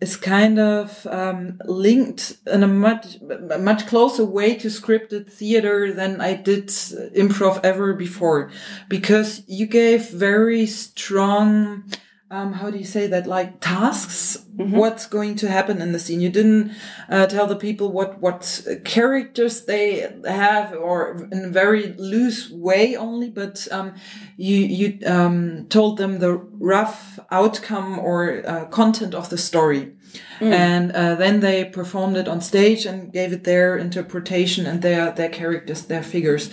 [0.00, 3.18] is kind of um, linked in a much
[3.60, 8.50] much closer way to scripted theater than I did improv ever before,
[8.88, 11.84] because you gave very strong.
[12.32, 13.26] Um, how do you say that?
[13.26, 16.20] Like tasks, what's going to happen in the scene.
[16.20, 16.72] You didn't
[17.08, 22.94] uh, tell the people what what characters they have, or in a very loose way
[22.94, 23.30] only.
[23.30, 23.94] But um,
[24.36, 29.92] you you um, told them the rough outcome or uh, content of the story,
[30.40, 35.10] and uh, then they performed it on stage and gave it their interpretation and their
[35.10, 36.48] their characters, their figures.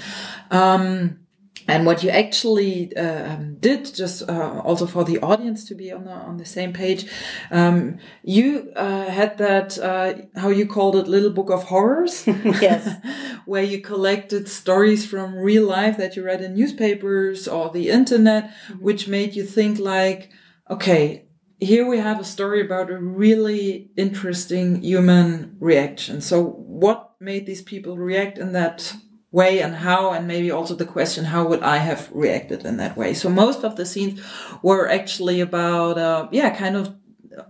[0.49, 1.19] Um,
[1.67, 5.91] and what you actually uh, um, did, just uh, also for the audience to be
[5.91, 7.05] on the on the same page,
[7.51, 12.25] um, you uh, had that uh, how you called it, little book of horrors,
[12.61, 12.95] Yes.
[13.45, 18.45] where you collected stories from real life that you read in newspapers or the internet,
[18.45, 18.83] mm-hmm.
[18.83, 20.29] which made you think like,
[20.69, 21.27] okay,
[21.59, 26.21] here we have a story about a really interesting human reaction.
[26.21, 28.93] So what made these people react in that
[29.31, 32.95] way and how and maybe also the question how would i have reacted in that
[32.95, 33.13] way?
[33.13, 34.21] So most of the scenes
[34.61, 36.95] were actually about uh, yeah kind of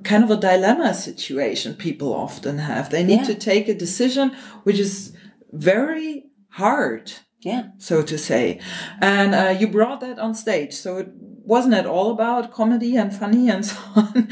[0.04, 2.90] kind of a dilemma situation people often have.
[2.90, 3.28] They need yeah.
[3.28, 5.16] to take a decision which is
[5.52, 7.70] very hard yeah.
[7.78, 8.60] so to say.
[9.02, 13.16] And uh, you brought that on stage so it wasn't at all about comedy and
[13.16, 14.28] funny and so on.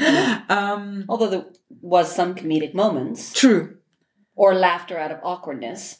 [0.48, 1.46] Um, although there
[1.80, 3.32] was some comedic moments.
[3.32, 3.78] True.
[4.34, 5.98] Or laughter out of awkwardness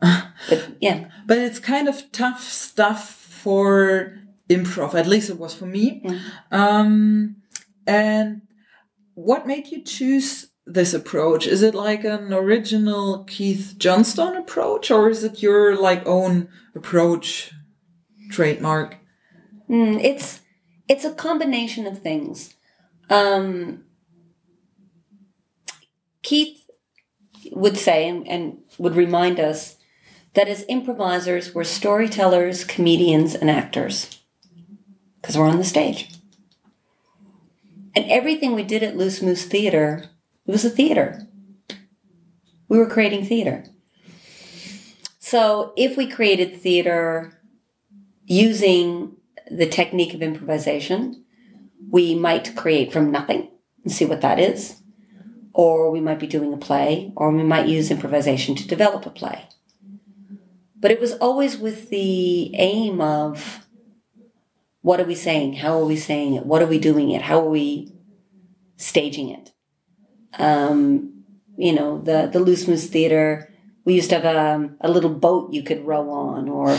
[0.00, 1.08] but yeah.
[1.26, 4.16] But it's kind of tough stuff for
[4.50, 6.04] improv at least it was for me.
[6.50, 7.36] Um,
[7.86, 8.42] and
[9.14, 11.46] what made you choose this approach?
[11.46, 17.52] Is it like an original keith johnstone approach or is it your like own approach
[18.30, 18.96] trademark?
[19.68, 20.40] Mm, it's
[20.88, 22.54] it's a combination of things.
[23.08, 23.84] Um,
[26.22, 26.66] keith
[27.52, 29.76] would say and, and would remind us
[30.34, 34.18] that as improvisers, we're storytellers, comedians, and actors
[35.20, 36.10] because we're on the stage.
[37.94, 40.04] And everything we did at Loose Moose Theater,
[40.46, 41.26] it was a theater.
[42.68, 43.64] We were creating theater.
[45.18, 47.40] So if we created theater
[48.24, 49.16] using
[49.50, 51.24] the technique of improvisation,
[51.90, 53.50] we might create from nothing
[53.82, 54.80] and see what that is.
[55.52, 59.10] Or we might be doing a play, or we might use improvisation to develop a
[59.10, 59.48] play.
[60.80, 63.66] But it was always with the aim of
[64.82, 65.54] what are we saying?
[65.54, 66.46] How are we saying it?
[66.46, 67.22] What are we doing it?
[67.22, 67.92] How are we
[68.76, 69.52] staging it?
[70.38, 71.24] Um,
[71.58, 73.52] you know, the, the Loose Moose Theater,
[73.84, 76.78] we used to have a, um, a little boat you could row on or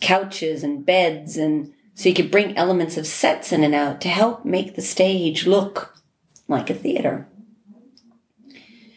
[0.00, 1.36] couches and beds.
[1.36, 4.82] And so you could bring elements of sets in and out to help make the
[4.82, 5.96] stage look
[6.46, 7.26] like a theater.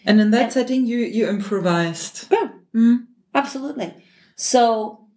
[0.05, 2.27] And in that and, setting, you, you improvised.
[2.31, 3.07] Yeah, mm.
[3.33, 3.93] absolutely.
[4.43, 5.07] So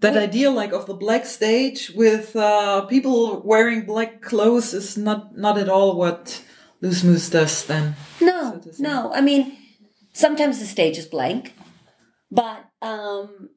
[0.00, 5.36] that idea like of the black stage with uh, people wearing black clothes is not
[5.38, 6.42] not at all what
[6.80, 9.56] loose moose does then no so no i mean
[10.12, 11.54] sometimes the stage is blank
[12.30, 13.50] but um,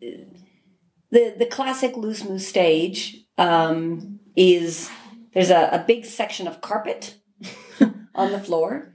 [0.00, 4.90] the the classic loose moose stage um, is
[5.34, 7.16] there's a, a, big section of carpet
[8.14, 8.94] on the floor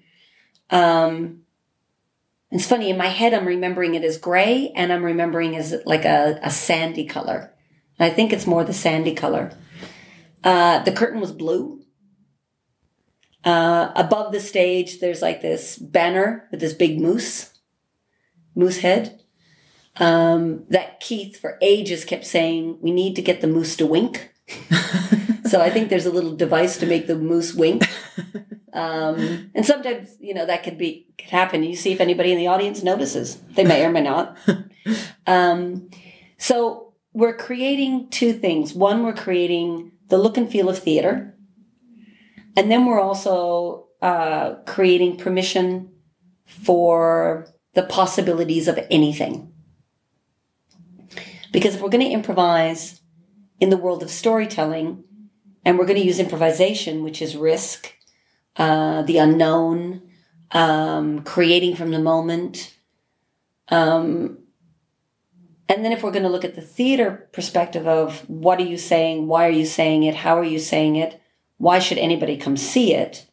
[0.70, 1.42] um,
[2.52, 6.06] it's funny, in my head, I'm remembering it as gray and I'm remembering as like
[6.06, 7.54] a, a sandy color.
[8.00, 9.52] I think it's more the sandy color.
[10.44, 11.84] Uh, the curtain was blue.
[13.44, 17.54] Uh, above the stage, there's like this banner with this big moose,
[18.56, 19.22] moose head.
[19.98, 24.34] Um, that Keith for ages kept saying, we need to get the moose to wink.
[25.46, 27.84] so I think there's a little device to make the moose wink.
[28.74, 31.64] Um, and sometimes, you know, that could be could happen.
[31.64, 33.42] You see if anybody in the audience notices.
[33.56, 34.38] They may or may not.
[35.28, 35.92] Um,
[36.38, 38.74] so we're creating two things.
[38.74, 41.36] One, we're creating the look and feel of theater,
[42.58, 45.92] and then we're also uh, creating permission
[46.46, 49.54] for the possibilities of anything.
[51.52, 53.02] Because if we're going to improvise
[53.60, 55.04] in the world of storytelling,
[55.66, 57.94] and we're going to use improvisation, which is risk
[58.60, 60.02] uh, the unknown,
[60.52, 62.76] um, creating from the moment.
[63.70, 64.40] Um,
[65.68, 68.78] and then if we're going to look at the theater perspective of what are you
[68.78, 71.22] saying, why are you saying it, how are you saying it,
[71.58, 73.28] why should anybody come see it,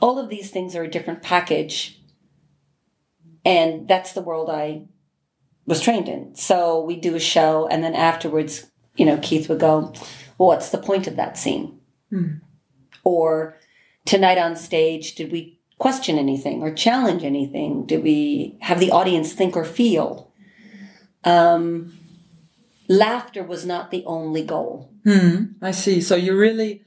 [0.00, 2.00] all of these things are a different package.
[3.44, 4.82] And that's the world I
[5.66, 6.34] was trained in.
[6.34, 9.92] So we do a show, and then afterwards, you know, Keith would go,
[10.38, 11.80] Well, what's the point of that scene?
[12.12, 12.40] Mm.
[13.04, 13.56] Or
[14.06, 17.84] tonight on stage, did we question anything or challenge anything?
[17.84, 20.32] Did we have the audience think or feel?
[21.24, 21.98] Um,
[22.88, 24.90] laughter was not the only goal.
[25.04, 26.00] Hmm, I see.
[26.00, 26.82] So you really,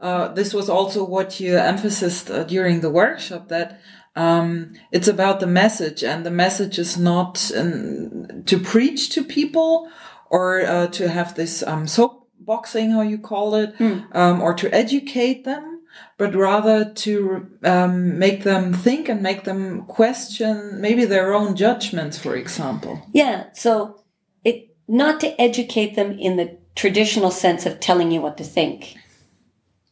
[0.00, 3.80] uh, this was also what you emphasized uh, during the workshop that
[4.16, 9.90] um, it's about the message, and the message is not um, to preach to people
[10.30, 14.40] or uh, to have this um, soapboxing, how you call it, mm.
[14.40, 15.73] or to educate them
[16.16, 22.18] but rather to um, make them think and make them question maybe their own judgments,
[22.18, 23.02] for example.
[23.12, 23.46] Yeah.
[23.52, 24.04] So
[24.44, 28.96] it not to educate them in the traditional sense of telling you what to think,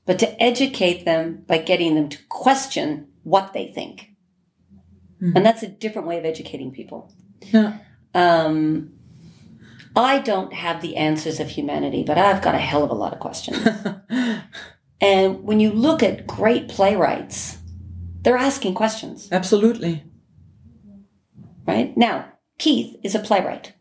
[0.06, 4.08] but to educate them by getting them to question what they think.
[5.22, 7.12] And that's a different way of educating people.
[7.42, 7.78] Yeah.
[8.12, 8.92] Um,
[9.94, 13.12] I don't have the answers of humanity, but I've got a hell of a lot
[13.12, 13.58] of questions.
[15.03, 17.59] and when you look at great playwrights,
[18.22, 20.05] they're asking questions, Absolutely.
[21.66, 21.94] right?
[21.96, 23.72] Now, Keith is a playwright.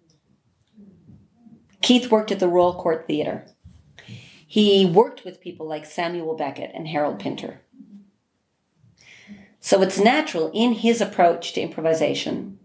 [1.83, 3.45] Keith worked at the Royal Court Theatre.
[4.47, 7.61] He worked with people like Samuel Beckett and Harold Pinter.
[9.59, 12.57] So it's natural in his approach to improvisation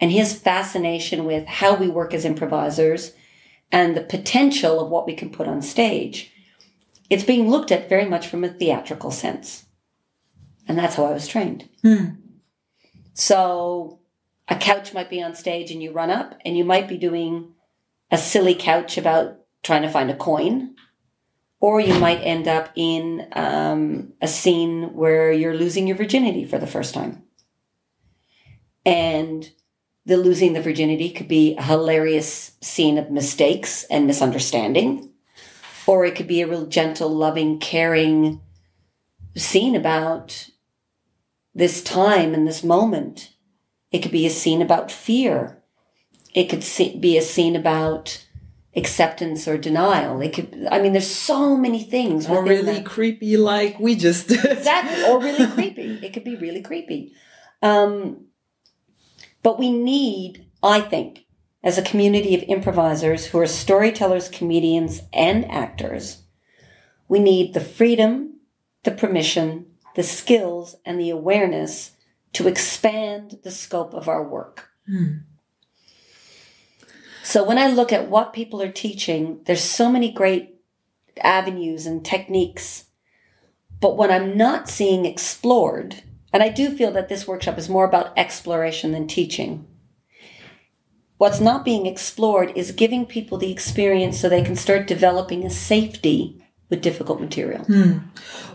[0.00, 3.12] and his fascination with how we work as improvisers
[3.72, 6.31] and the potential of what we can put on stage.
[7.10, 9.66] It's being looked at very much from a theatrical sense.
[10.66, 11.68] And that's how I was trained.
[13.14, 14.00] So
[14.48, 17.52] a couch might be on stage and you run up and you might be doing
[18.10, 20.74] a silly couch about trying to find a coin.
[21.60, 26.58] Or you might end up in um, a scene where you're losing your virginity for
[26.58, 27.22] the first time.
[28.84, 29.48] And
[30.04, 35.11] the losing the virginity could be a hilarious scene of mistakes and misunderstanding.
[35.86, 38.40] Or it could be a real gentle, loving, caring
[39.36, 40.48] scene about
[41.54, 43.32] this time and this moment.
[43.90, 45.62] It could be a scene about fear.
[46.34, 46.64] It could
[47.00, 48.24] be a scene about
[48.74, 50.20] acceptance or denial.
[50.20, 52.28] It could, I mean, there's so many things.
[52.28, 52.86] Or really that.
[52.86, 54.44] creepy, like we just did.
[54.62, 55.04] Exactly.
[55.04, 56.00] Or really creepy.
[56.02, 57.12] It could be really creepy.
[57.60, 58.26] Um,
[59.42, 61.21] but we need, I think,
[61.62, 66.22] as a community of improvisers who are storytellers, comedians, and actors,
[67.08, 68.40] we need the freedom,
[68.84, 71.92] the permission, the skills, and the awareness
[72.32, 74.70] to expand the scope of our work.
[74.86, 75.18] Hmm.
[77.22, 80.56] So when I look at what people are teaching, there's so many great
[81.20, 82.86] avenues and techniques.
[83.80, 86.02] But what I'm not seeing explored,
[86.32, 89.66] and I do feel that this workshop is more about exploration than teaching.
[91.22, 95.50] What's not being explored is giving people the experience so they can start developing a
[95.50, 97.64] safety with difficult material.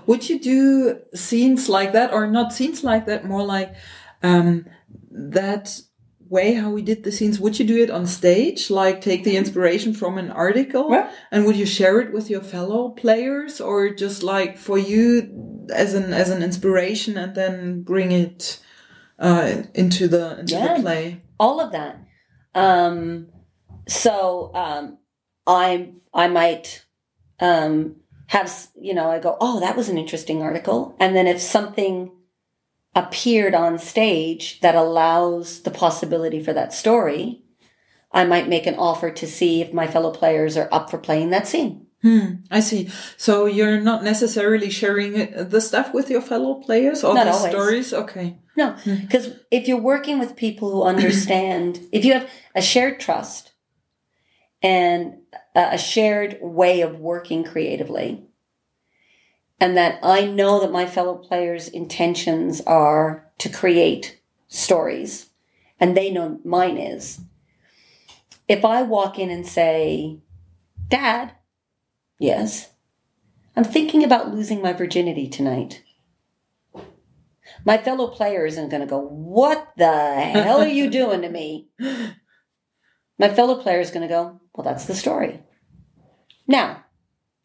[0.05, 3.74] Would you do scenes like that, or not scenes like that, more like
[4.22, 4.65] um,
[5.09, 5.80] that
[6.28, 7.39] way how we did the scenes?
[7.39, 11.09] Would you do it on stage, like take the inspiration from an article, Yeah.
[11.32, 15.05] and would you share it with your fellow players, or just like for you
[15.74, 18.59] as an as an inspiration, and then bring it
[19.20, 20.76] uh, into the into Yeah.
[20.76, 21.22] the play?
[21.39, 21.93] all of that.
[22.57, 23.27] Um,
[23.87, 24.97] so um,
[25.45, 26.85] I I might
[27.39, 27.97] um,
[28.27, 32.11] have you know I go oh that was an interesting article, and then if something
[32.95, 37.43] appeared on stage that allows the possibility for that story,
[38.11, 41.29] I might make an offer to see if my fellow players are up for playing
[41.29, 41.86] that scene.
[42.07, 42.89] Hmm, I see.
[43.17, 45.13] So you're not necessarily sharing
[45.49, 47.51] the stuff with your fellow players, or Not the always.
[47.51, 47.93] stories.
[47.93, 48.37] Okay.
[48.55, 53.51] No, because if you're working with people who understand, if you have a shared trust
[54.63, 55.17] and
[55.53, 58.23] a shared way of working creatively,
[59.59, 65.29] and that I know that my fellow players' intentions are to create stories,
[65.77, 67.19] and they know mine is.
[68.47, 70.19] If I walk in and say,
[70.87, 71.33] Dad,
[72.20, 72.70] yes,
[73.55, 75.84] I'm thinking about losing my virginity tonight
[77.65, 81.68] my fellow player isn't going to go, What the hell are you doing to me?
[83.20, 85.41] My fellow player is going to go, Well, that's the story.
[86.47, 86.86] Now,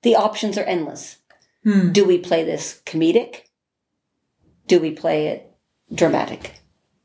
[0.03, 1.19] the options are endless.
[1.65, 1.93] Hmm.
[1.93, 3.43] Do we play this comedic?
[4.67, 5.51] Do we play it
[5.93, 6.61] dramatic?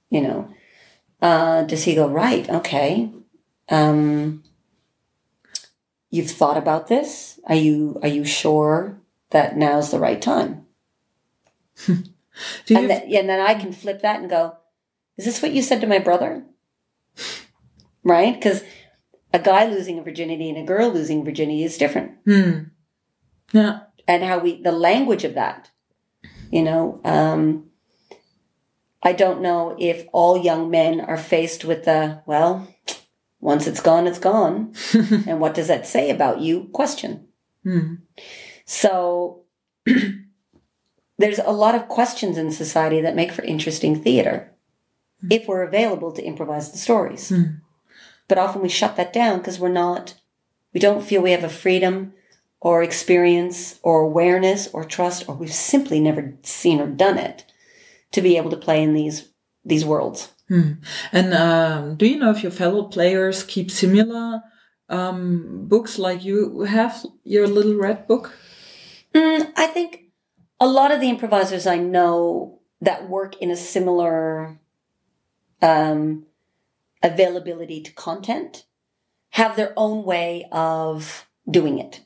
[0.09, 0.53] You know,
[1.22, 3.11] uh, does he go, Right, okay.
[3.70, 4.43] Um,
[6.09, 7.39] you've thought about this?
[7.45, 8.99] Are you, are you sure
[9.31, 10.65] that now's the right time?
[11.87, 11.93] Do
[12.67, 14.57] you and, then, and then I can flip that and go,
[15.17, 16.45] is this what you said to my brother?
[18.03, 18.33] Right?
[18.33, 18.63] Because
[19.33, 22.13] a guy losing a virginity and a girl losing virginity is different.
[22.23, 22.59] Hmm.
[23.51, 23.81] Yeah.
[24.07, 25.71] And how we, the language of that,
[26.49, 27.65] you know, um,
[29.03, 32.67] I don't know if all young men are faced with the, well,
[33.39, 34.73] once it's gone, it's gone.
[34.93, 36.69] and what does that say about you?
[36.73, 37.27] Question.
[37.63, 37.95] Hmm.
[38.65, 39.43] So
[41.17, 44.53] there's a lot of questions in society that make for interesting theater
[45.29, 47.31] if we're available to improvise the stories.
[48.27, 50.15] But often we shut that down because we're not,
[50.73, 52.13] we don't feel we have a freedom
[52.59, 57.45] or experience or awareness or trust, or we've simply never seen or done it
[58.11, 59.29] to be able to play in these
[59.63, 60.31] these worlds.
[60.49, 64.41] And um, do you know if your fellow players keep similar
[64.89, 68.33] um, books like you have your little red book?
[69.13, 70.05] Mm, I think
[70.59, 74.59] a lot of the improvisers I know that work in a similar
[75.61, 76.25] um,
[77.03, 78.65] availability to content
[79.31, 82.01] have their own way of doing it.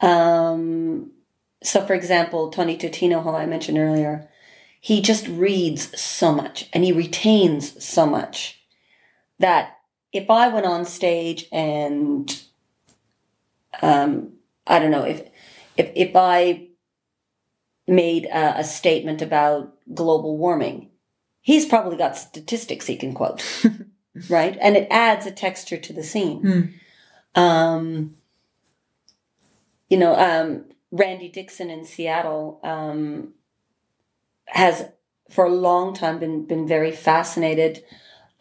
[0.00, 1.12] Um,
[1.62, 4.29] so, for example, Tony Totino, who I mentioned earlier,
[4.80, 8.62] he just reads so much and he retains so much
[9.38, 9.76] that
[10.12, 12.42] if I went on stage and
[13.82, 14.32] um,
[14.66, 15.28] I don't know if
[15.76, 16.68] if if I
[17.86, 20.90] made a, a statement about global warming,
[21.40, 23.44] he's probably got statistics he can quote,
[24.30, 24.56] right?
[24.60, 26.40] And it adds a texture to the scene.
[27.34, 28.16] Um,
[29.88, 33.34] you know, um, Randy Dixon in Seattle um,
[34.50, 34.84] has
[35.30, 37.84] for a long time been been very fascinated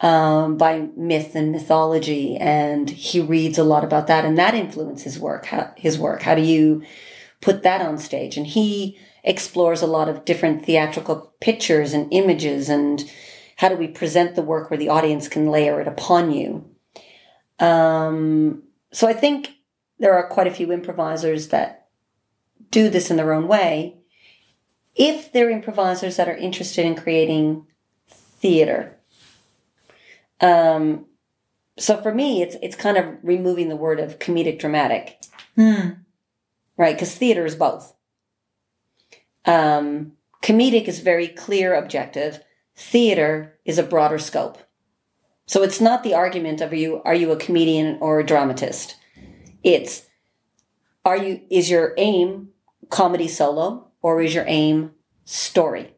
[0.01, 5.14] um, by myth and mythology, and he reads a lot about that, and that influences
[5.14, 5.47] his work.
[5.47, 6.22] How, his work.
[6.22, 6.84] How do you
[7.41, 8.38] put that on stage?
[8.38, 13.03] And he explores a lot of different theatrical pictures and images, and
[13.57, 16.66] how do we present the work where the audience can layer it upon you.
[17.60, 19.49] Um, so I think
[19.99, 21.89] there are quite a few improvisers that
[22.72, 23.98] do this in their own way.
[24.95, 27.65] If they're improvisers that are interested in creating
[28.09, 28.97] theater,
[30.41, 31.05] um,
[31.77, 35.17] so for me, it's it's kind of removing the word of comedic dramatic,
[36.77, 36.95] right?
[36.95, 37.95] Because theater is both.
[39.45, 40.13] Um,
[40.43, 42.43] comedic is very clear, objective.
[42.75, 44.57] Theater is a broader scope.
[45.47, 48.95] So it's not the argument of are you are you a comedian or a dramatist.
[49.63, 50.05] It's
[51.05, 52.49] are you is your aim
[52.89, 54.91] comedy solo or is your aim
[55.25, 55.95] story?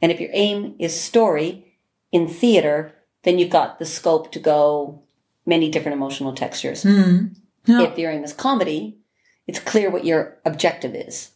[0.00, 1.76] And if your aim is story
[2.12, 5.02] in theater, then you've got the scope to go
[5.44, 6.84] many different emotional textures.
[6.84, 7.82] Yeah.
[7.82, 8.98] If your aim is comedy,
[9.46, 11.32] it's clear what your objective is.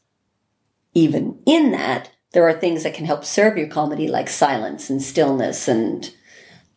[0.95, 5.03] Even in that, there are things that can help serve your comedy, like silence and
[5.03, 6.15] stillness, and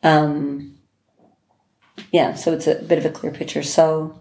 [0.03, 0.78] um,
[2.11, 2.34] yeah.
[2.34, 3.63] So it's a bit of a clear picture.
[3.63, 4.19] So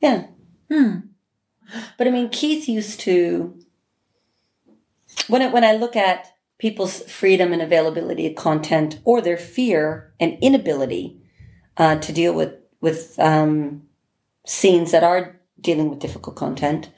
[0.00, 0.26] yeah.
[0.70, 0.96] Hmm.
[1.96, 3.61] But I mean, Keith used to
[5.28, 10.14] when I, when I look at people's freedom and availability of content, or their fear
[10.20, 11.20] and inability
[11.76, 13.82] uh, to deal with with um,
[14.46, 16.90] scenes that are dealing with difficult content.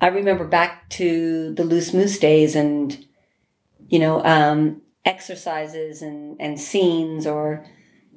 [0.00, 3.04] I remember back to the loose moose days and
[3.88, 7.66] you know um, exercises and and scenes or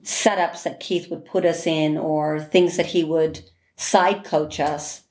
[0.03, 3.41] setups that Keith would put us in or things that he would
[3.75, 5.03] side coach us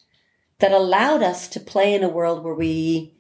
[0.59, 3.20] that allowed us to play in a world where we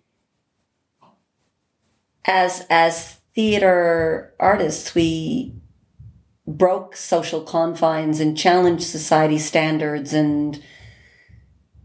[2.31, 5.55] as as theater artists we
[6.47, 10.63] broke social confines and challenged society standards and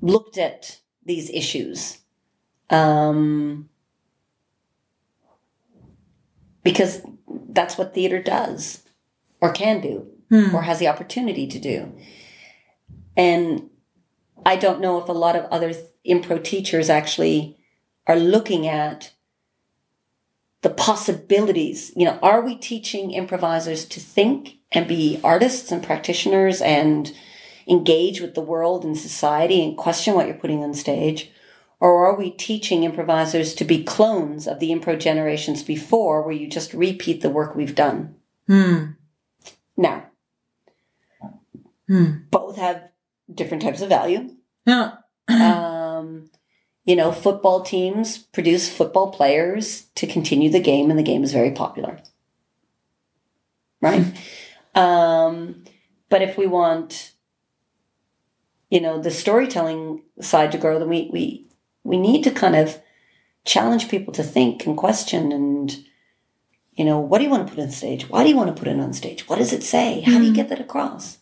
[0.01, 1.99] looked at these issues.
[2.69, 3.69] Um,
[6.63, 7.01] because
[7.49, 8.83] that's what theater does
[9.41, 10.07] or can do
[10.53, 11.93] or has the opportunity to do.
[13.17, 13.69] And
[14.45, 17.57] i don't know if a lot of other th- impro teachers actually
[18.05, 19.11] are looking at
[20.65, 26.59] the possibilities you know are we teaching improvisers to think and be artists and practitioners
[26.59, 27.13] and
[27.67, 31.29] engage with the world and society and question what you're putting on stage
[31.79, 36.47] or are we teaching improvisers to be clones of the impro generations before where you
[36.49, 38.15] just repeat the work we've done
[38.47, 38.85] Hmm.
[39.77, 40.07] now
[42.31, 42.89] both have
[43.31, 44.31] different types of value
[44.65, 44.93] Yeah.
[45.29, 46.31] um,
[46.85, 51.33] you know, football teams produce football players to continue the game, and the game is
[51.33, 51.99] very popular.
[53.81, 54.05] Right?
[54.75, 55.63] um,
[56.09, 57.13] but if we want,
[58.69, 61.47] you know, the storytelling side to grow, then we, we,
[61.83, 62.79] we need to kind of
[63.43, 65.83] challenge people to think and question and,
[66.73, 68.09] you know, what do you want to put on stage?
[68.09, 69.27] Why do you want to put it on stage?
[69.27, 70.01] What does it say?
[70.01, 71.17] How do you get that across?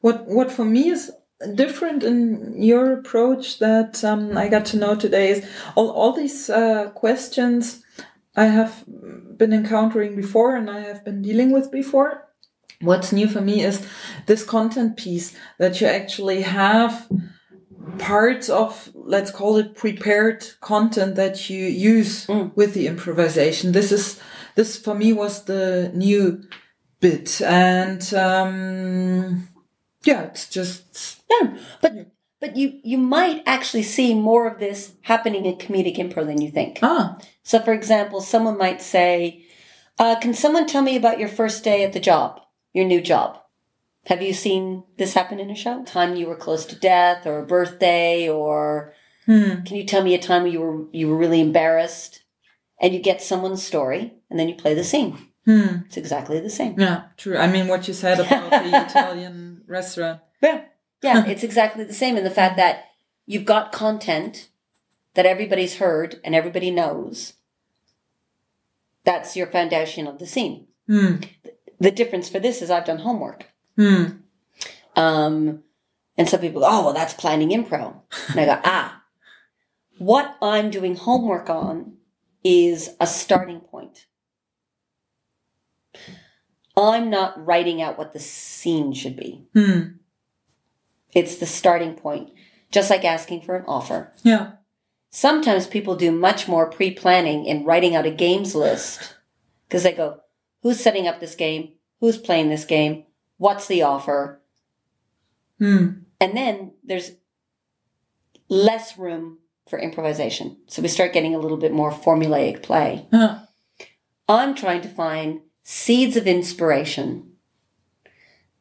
[0.00, 1.12] What what for me is
[1.54, 6.48] different in your approach that um, I got to know today is all all these
[6.48, 7.84] uh, questions
[8.36, 12.28] I have been encountering before and I have been dealing with before.
[12.80, 13.86] What's new for me is
[14.26, 17.08] this content piece that you actually have
[17.98, 23.72] parts of let's call it prepared content that you use with the improvisation.
[23.72, 24.20] This is
[24.54, 26.42] this for me was the new
[27.00, 29.48] bit and um
[30.06, 31.92] yeah it's just Yeah, but
[32.40, 36.50] but you you might actually see more of this happening in comedic improv than you
[36.50, 36.78] think.
[36.82, 39.12] ah So, for example, someone might say,
[40.02, 42.30] uh, "Can someone tell me about your first day at the job,
[42.76, 43.28] your new job?
[44.10, 45.76] Have you seen this happen in a show?
[45.82, 48.92] Time you were close to death, or a birthday, or
[49.66, 52.12] can you tell me a time where you were you were really embarrassed?"
[52.82, 55.12] And you get someone's story, and then you play the scene.
[55.86, 56.74] It's exactly the same.
[56.86, 57.38] Yeah, true.
[57.44, 60.20] I mean, what you said about the Italian restaurant.
[60.42, 60.64] Yeah.
[61.02, 62.86] Yeah, it's exactly the same in the fact that
[63.26, 64.48] you've got content
[65.14, 67.34] that everybody's heard and everybody knows.
[69.04, 70.66] That's your foundation of the scene.
[70.86, 71.16] Hmm.
[71.78, 73.46] The difference for this is I've done homework.
[73.76, 74.04] Hmm.
[74.94, 75.62] Um,
[76.16, 78.00] and some people go, oh, well, that's planning improv.
[78.30, 79.02] And I go, ah,
[79.98, 81.96] what I'm doing homework on
[82.42, 84.06] is a starting point.
[86.76, 89.46] I'm not writing out what the scene should be.
[89.54, 89.82] Hmm.
[91.12, 92.30] It's the starting point,
[92.70, 94.12] just like asking for an offer.
[94.22, 94.52] Yeah.
[95.10, 99.14] Sometimes people do much more pre planning in writing out a games list
[99.66, 100.20] because they go,
[100.62, 101.72] who's setting up this game?
[102.00, 103.04] Who's playing this game?
[103.38, 104.42] What's the offer?
[105.58, 105.88] Hmm.
[106.20, 107.12] And then there's
[108.48, 110.58] less room for improvisation.
[110.66, 113.06] So we start getting a little bit more formulaic play.
[114.28, 117.28] I'm trying to find seeds of inspiration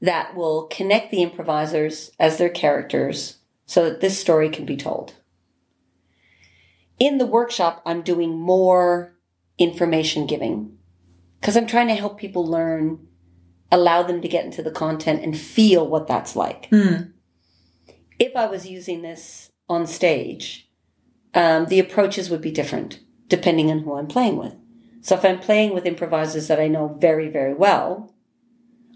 [0.02, 3.38] that will connect the improvisers as their characters
[3.68, 5.14] so that this story can be told.
[6.98, 9.14] In the workshop, I'm doing more
[9.60, 10.80] information giving
[11.40, 13.06] because I'm trying to help people learn,
[13.72, 16.66] allow them to get into the content and feel what that's like.
[16.70, 17.12] Hmm.
[18.18, 20.72] If I was using this on stage,
[21.36, 24.56] um, the approaches would be different depending on who I'm playing with.
[25.06, 28.12] So if I'm playing with improvisers that I know very, very well,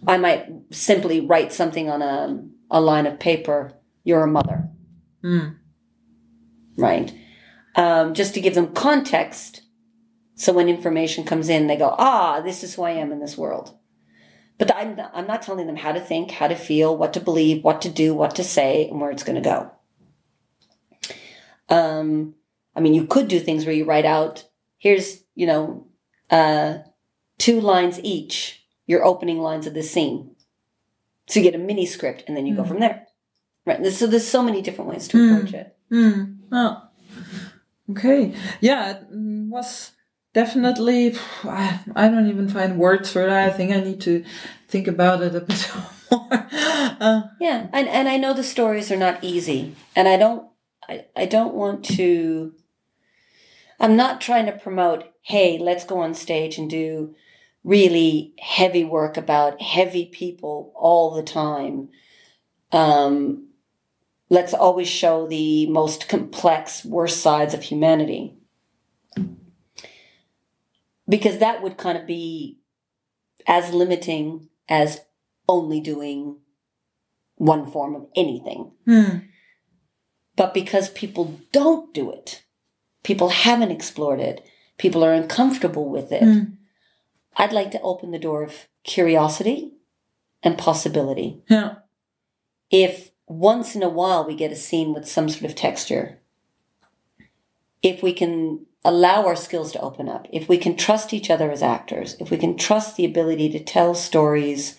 [0.08, 4.72] I might simply write something on a, a line of paper, you're a mother,
[5.22, 5.50] Hmm.
[6.76, 7.14] right?
[7.76, 9.62] Um, just to give them context.
[10.34, 13.38] So when information comes in, they go, ah, this is who I am in this
[13.38, 13.78] world.
[14.58, 17.20] But I'm not, I'm not telling them how to think, how to feel, what to
[17.20, 19.72] believe, what to do, what to say, and where it's going to go.
[21.70, 22.34] Um,
[22.76, 24.46] I mean, you could do things where you write out,
[24.80, 25.86] here's, you know,
[26.30, 26.80] uh,
[27.38, 30.36] two lines each, your opening lines of the scene.
[31.28, 33.08] So you get a mini script and then you go from there.
[33.66, 33.86] Right.
[33.88, 35.76] So there's so many different ways to approach it.
[35.90, 36.24] Hmm.
[36.52, 36.82] Oh.
[37.92, 38.34] Okay.
[38.62, 39.92] Yeah, it was
[40.34, 41.16] definitely.
[41.44, 43.48] I, I don't even find words for that.
[43.48, 44.24] I think I need to
[44.68, 45.72] think about it a bit
[46.12, 46.48] more.
[47.00, 50.48] Uh, Yeah, and and I know the stories are not easy, and I don't
[50.88, 52.54] I, I don't want to.
[53.80, 55.06] I'm not trying to promote.
[55.22, 57.16] Hey, let's go on stage and do
[57.64, 61.90] really heavy work about heavy people all the time.
[62.72, 63.50] Um,
[64.30, 68.36] let's always show the most complex, worst sides of humanity.
[71.08, 72.60] Because that would kind of be
[73.48, 75.02] as limiting as
[75.48, 76.38] only doing
[77.36, 78.72] one form of anything.
[78.86, 79.18] hmm.
[80.36, 82.44] But because people don't do it,
[83.04, 84.46] people haven't explored it,
[84.78, 86.44] people are uncomfortable with it, Hmm.
[87.36, 89.74] I'd like to open the door of curiosity
[90.44, 91.42] and possibility.
[91.48, 91.76] Yeah.
[92.70, 96.20] If once in a while we get a scene with some sort of texture,
[97.82, 101.52] if we can allow our skills to open up, if we can trust each other
[101.52, 104.78] as actors, if we can trust the ability to tell stories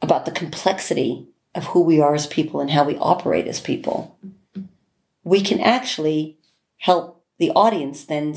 [0.00, 4.18] about the complexity of who we are as people and how we operate as people,
[5.22, 6.38] we can actually
[6.82, 8.34] help the audience then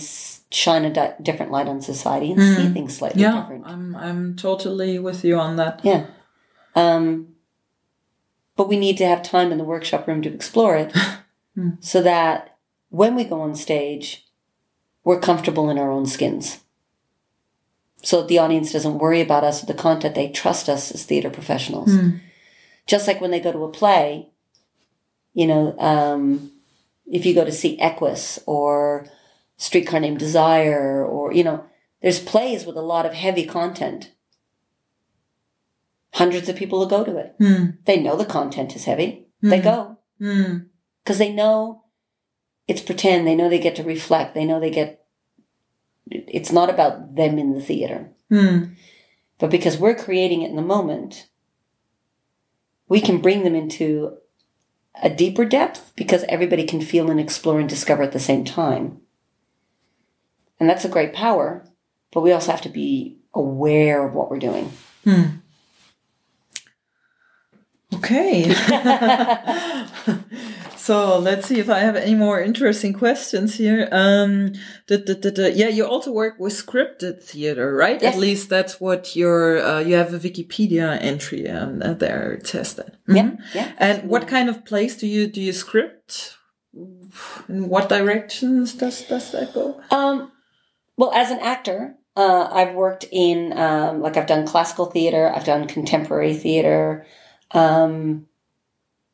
[0.52, 3.42] shine a di- different light on society and see things slightly Yeah.
[3.42, 3.66] different.
[3.66, 5.80] I'm I'm totally with you on that.
[5.84, 6.06] Yeah.
[6.76, 7.36] Um,
[8.56, 10.94] but we need to have time in the workshop room to explore it
[11.80, 12.58] so that
[12.90, 14.26] when we go on stage,
[15.04, 16.60] we're comfortable in our own skins.
[18.04, 21.04] So that the audience doesn't worry about us or the content, they trust us as
[21.06, 21.92] theater professionals.
[22.86, 24.30] Just like when they go to a play,
[25.34, 26.52] you know, um,
[27.06, 29.08] if you go to see Equus or
[29.58, 31.64] Streetcar Named Desire, or, you know,
[32.02, 34.12] there's plays with a lot of heavy content
[36.16, 37.36] hundreds of people will go to it.
[37.40, 37.66] Hmm.
[37.84, 39.28] They know the content is heavy.
[39.42, 40.60] They go Hmm.
[41.04, 41.84] because they know
[42.68, 43.28] it's pretend.
[43.28, 44.34] They know they get to reflect.
[44.34, 45.06] They know they get.
[46.10, 48.74] It's not about them in the theater, Hmm.
[49.40, 51.28] but because we're creating it in the moment,
[52.88, 54.18] we can bring them into
[55.02, 59.00] a deeper depth because everybody can feel and explore and discover at the same time.
[60.60, 61.66] And that's a great power,
[62.12, 64.72] but we also have to be aware of what we're doing.
[65.04, 65.24] Hmm.
[67.94, 68.46] Okay.
[70.86, 73.82] so let's see if I have any more interesting questions here.
[73.92, 74.54] Um,
[74.88, 78.02] the, the, the- yeah, you also work with scripted theater, right?
[78.02, 78.14] Yes.
[78.16, 82.92] At least that's what your uh, you have a Wikipedia entry um, there tested.
[83.08, 83.16] that.
[83.16, 83.72] Yeah, yeah.
[83.78, 86.38] And what kind of plays do you do you script?
[87.50, 89.82] In what directions does does that go?
[89.92, 90.32] Um,
[90.98, 95.44] well, as an actor, Uh, I've worked in, um, like, I've done classical theater, I've
[95.44, 97.04] done contemporary theater.
[97.52, 98.28] Um,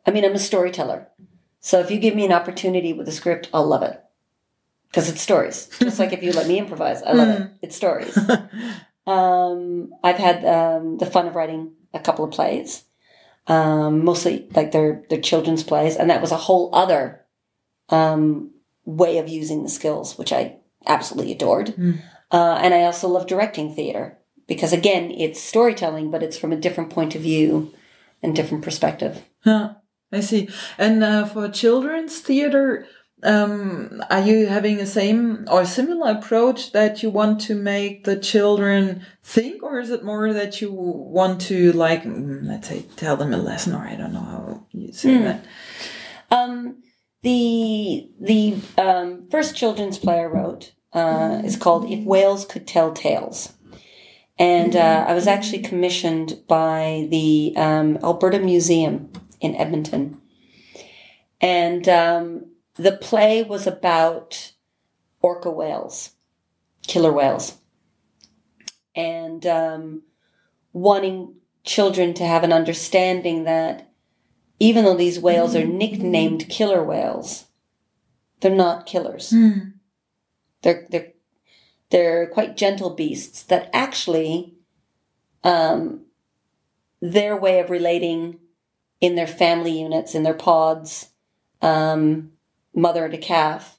[0.06, 1.10] I mean, I'm a storyteller.
[1.62, 4.04] So if you give me an opportunity with a script, I'll love it.
[4.90, 5.70] Because it's stories.
[5.80, 7.52] Just like if you let me improvise, I love it.
[7.62, 8.18] It's stories.
[9.08, 12.84] um, I've had um, the fun of writing a couple of plays,
[13.48, 15.96] um, mostly like they're, they're children's plays.
[15.96, 17.22] And that was a whole other
[17.90, 18.52] um,
[18.84, 21.68] way of using the skills, which I absolutely adored.
[21.68, 22.02] Mm.
[22.32, 26.58] Uh, and I also love directing theater because, again, it's storytelling, but it's from a
[26.58, 27.74] different point of view
[28.24, 29.24] and different perspective.
[29.44, 29.76] Huh,
[30.12, 30.50] I see.
[30.78, 32.86] And uh, for children's theater,
[33.24, 38.18] um, are you having a same or similar approach that you want to make the
[38.18, 43.16] children think, or is it more that you want to, like, mm, let's say, tell
[43.16, 45.24] them a lesson, or I don't know how you say Hmm.
[45.24, 45.46] that?
[46.32, 46.78] Um,
[47.22, 52.92] the the um, first children's play I wrote uh, is called "If Whales Could Tell
[52.92, 53.54] Tales,"
[54.40, 60.22] and uh, I was actually commissioned by the um, Alberta Museum in Edmonton,
[61.42, 64.54] and um, the play was about
[65.22, 66.12] orca whales,
[66.88, 67.58] killer whales,
[68.96, 70.04] and um,
[70.72, 73.92] wanting children to have an understanding that
[74.60, 77.46] even though these whales are nicknamed killer whales,
[78.40, 79.32] they're not killers.
[79.32, 79.72] Hmm.
[80.62, 81.14] They're they're
[81.90, 84.56] they're quite gentle beasts that actually
[85.44, 86.06] um,
[87.02, 88.40] their way of relating
[89.02, 91.10] in their family units, in their pods,
[91.62, 92.32] um,
[92.74, 93.78] mother to calf,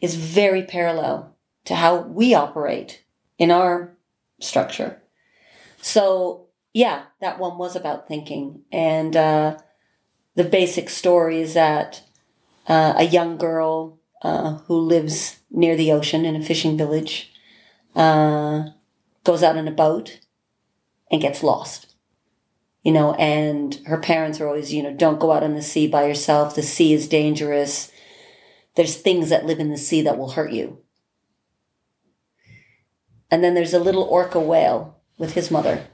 [0.00, 3.02] is very parallel to how we operate
[3.38, 3.96] in our
[4.40, 5.02] structure.
[5.80, 9.16] So yeah, that one was about thinking and.
[9.16, 9.58] Uh,
[10.38, 12.00] the basic story is that
[12.68, 17.32] uh, a young girl uh, who lives near the ocean in a fishing village
[17.96, 18.62] uh,
[19.24, 20.20] goes out in a boat
[21.10, 21.87] and gets lost.
[22.88, 25.86] You know, and her parents are always, you know, don't go out on the sea
[25.86, 26.54] by yourself.
[26.54, 27.92] The sea is dangerous.
[28.76, 30.78] There's things that live in the sea that will hurt you.
[33.30, 35.86] And then there's a little orca whale with his mother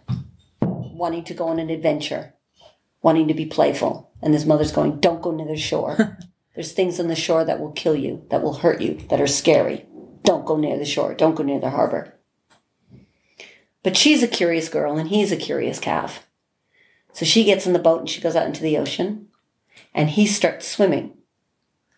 [0.60, 2.34] wanting to go on an adventure,
[3.02, 4.12] wanting to be playful.
[4.22, 6.16] And his mother's going, Don't go near the shore.
[6.54, 9.26] There's things on the shore that will kill you, that will hurt you, that are
[9.26, 9.84] scary.
[10.22, 11.12] Don't go near the shore.
[11.12, 12.14] Don't go near the harbor.
[13.82, 16.24] But she's a curious girl and he's a curious calf.
[17.14, 19.28] So she gets in the boat and she goes out into the ocean
[19.94, 21.16] and he starts swimming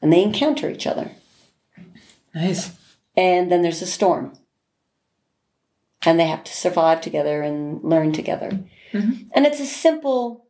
[0.01, 1.11] and they encounter each other.
[2.35, 2.71] Nice.
[3.17, 4.39] And then there's a storm.
[6.05, 8.61] And they have to survive together and learn together.
[8.93, 9.31] Mhm.
[9.33, 10.47] And it's a simple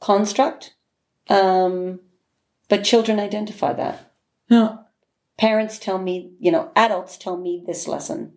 [0.00, 0.74] construct,
[1.28, 1.98] um,
[2.68, 4.12] but children identify that.
[4.48, 4.76] Yeah.
[5.36, 8.34] Parents tell me, you know, adults tell me this lesson.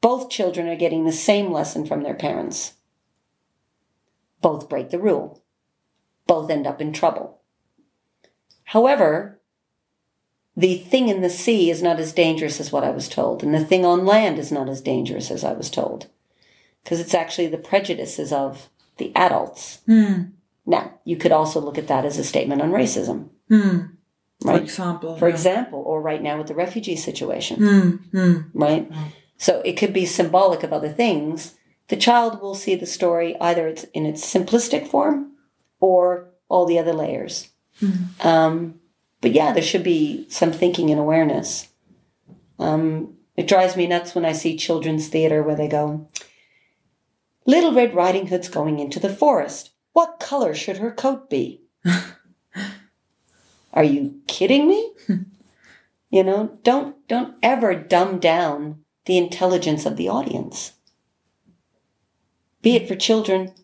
[0.00, 2.72] Both children are getting the same lesson from their parents.
[4.40, 5.42] Both break the rule.
[6.26, 7.40] Both end up in trouble.
[8.64, 9.40] However,
[10.56, 13.54] the thing in the sea is not as dangerous as what I was told, and
[13.54, 16.06] the thing on land is not as dangerous as I was told.
[16.82, 19.80] Because it's actually the prejudices of the adults.
[19.86, 20.22] Hmm.
[20.64, 23.78] Now, you could also look at that as a statement on racism, Hmm.
[24.42, 25.16] For example.
[25.16, 25.34] For yeah.
[25.34, 27.90] example, or right now with the refugee situation, Hmm.
[28.16, 28.34] Hmm.
[28.54, 28.90] right?
[29.38, 31.54] So it could be symbolic of other things.
[31.88, 35.32] The child will see the story either it's in its simplistic form
[35.80, 37.48] or all the other layers.
[38.20, 38.80] Um,
[39.20, 41.68] but yeah, there should be some thinking and awareness.
[42.58, 46.08] Um, it drives me nuts when I see children's theater where they go,
[47.44, 49.70] Little Red Riding Hood's going into the forest.
[49.92, 51.62] What color should her coat be?
[53.72, 54.92] Are you kidding me?
[56.10, 60.72] you know, don't don't ever dumb down the intelligence of the audience.
[62.66, 63.54] Be it for children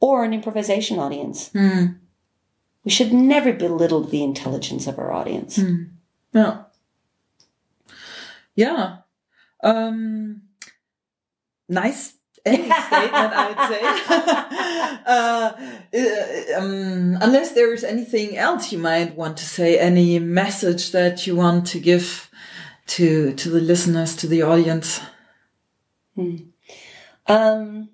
[0.00, 1.50] or an improvisation audience.
[1.50, 1.86] Hmm.
[2.86, 5.60] We should never belittle the intelligence of our audience.
[6.32, 6.62] Yeah.
[8.54, 8.96] Yeah.
[9.62, 10.40] Um,
[11.68, 12.14] nice
[12.46, 13.82] ending statement, I'd say.
[15.06, 15.52] uh,
[16.56, 21.36] uh, um, unless there's anything else you might want to say, any message that you
[21.36, 22.30] want to give
[22.86, 25.02] to to the listeners, to the audience.
[27.26, 27.90] Um,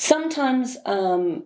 [0.00, 1.44] sometimes um,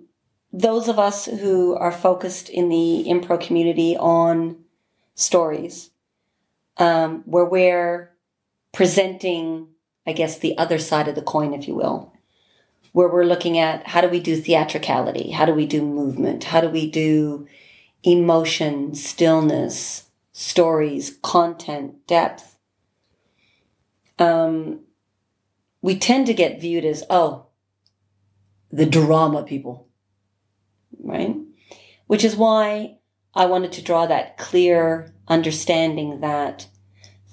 [0.52, 4.56] those of us who are focused in the improv community on
[5.16, 5.90] stories,
[6.76, 8.12] um, where we're
[8.72, 9.66] presenting,
[10.06, 12.12] I guess, the other side of the coin, if you will,
[12.92, 16.60] where we're looking at how do we do theatricality, how do we do movement, how
[16.60, 17.48] do we do
[18.04, 22.56] emotion, stillness, stories, content, depth,
[24.20, 24.78] um,
[25.82, 27.46] we tend to get viewed as, oh,
[28.74, 29.86] the drama people,
[30.98, 31.36] right?
[32.08, 32.98] Which is why
[33.32, 36.66] I wanted to draw that clear understanding that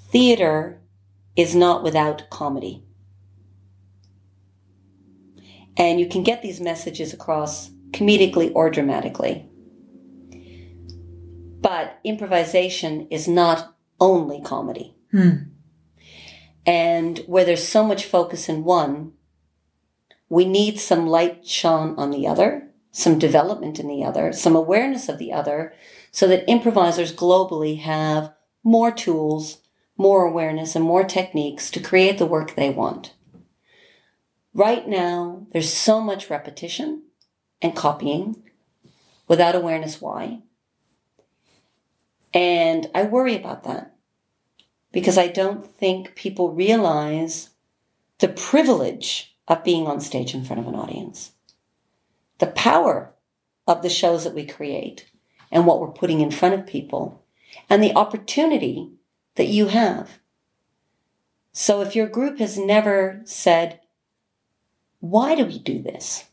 [0.10, 0.80] theater
[1.36, 2.84] is not without comedy.
[5.78, 9.50] And you can get these messages across comedically or dramatically.
[11.60, 14.96] But improvisation is not only comedy.
[15.10, 15.30] Hmm.
[16.68, 19.14] And where there's so much focus in one,
[20.32, 25.10] we need some light shone on the other, some development in the other, some awareness
[25.10, 25.74] of the other,
[26.10, 28.32] so that improvisers globally have
[28.64, 29.58] more tools,
[29.98, 33.14] more awareness, and more techniques to create the work they want.
[34.54, 37.04] Right now, there's so much repetition
[37.62, 38.42] and copying
[39.28, 40.44] without awareness why.
[42.34, 43.98] And I worry about that
[44.94, 47.50] because I don't think people realize
[48.20, 51.34] the privilege of being on stage in front of an audience,
[52.40, 53.14] the power
[53.68, 55.12] of the shows that we create
[55.52, 57.22] and what we're putting in front of people,
[57.70, 58.92] and the opportunity
[59.36, 60.20] that you have.
[61.52, 63.82] So if your group has never said,
[65.02, 66.24] why do we do this?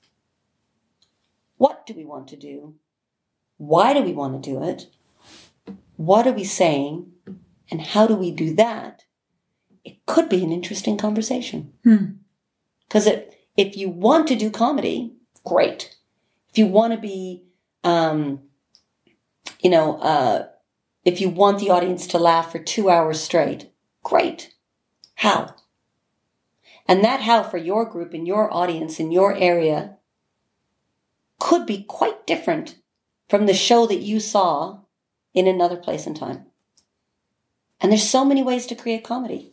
[1.57, 2.77] What do we want to do?
[3.57, 4.87] Why do we want to do it?
[5.97, 7.11] What are we saying?
[7.69, 9.07] And how do we do that?
[9.85, 11.73] It could be an interesting conversation.
[11.83, 12.05] Hmm.
[12.89, 13.25] Because if,
[13.57, 15.13] if you want to do comedy,
[15.45, 15.95] great.
[16.51, 17.45] If you want to be,
[17.85, 18.41] um,
[19.61, 20.49] you know, uh,
[21.05, 23.71] if you want the audience to laugh for two hours straight,
[24.03, 24.55] great.
[25.17, 25.55] How?
[26.87, 29.97] And that how for your group and your audience in your area
[31.39, 32.77] could be quite different
[33.29, 34.81] from the show that you saw
[35.35, 36.47] in another place and time.
[37.81, 39.53] And there's so many ways to create comedy.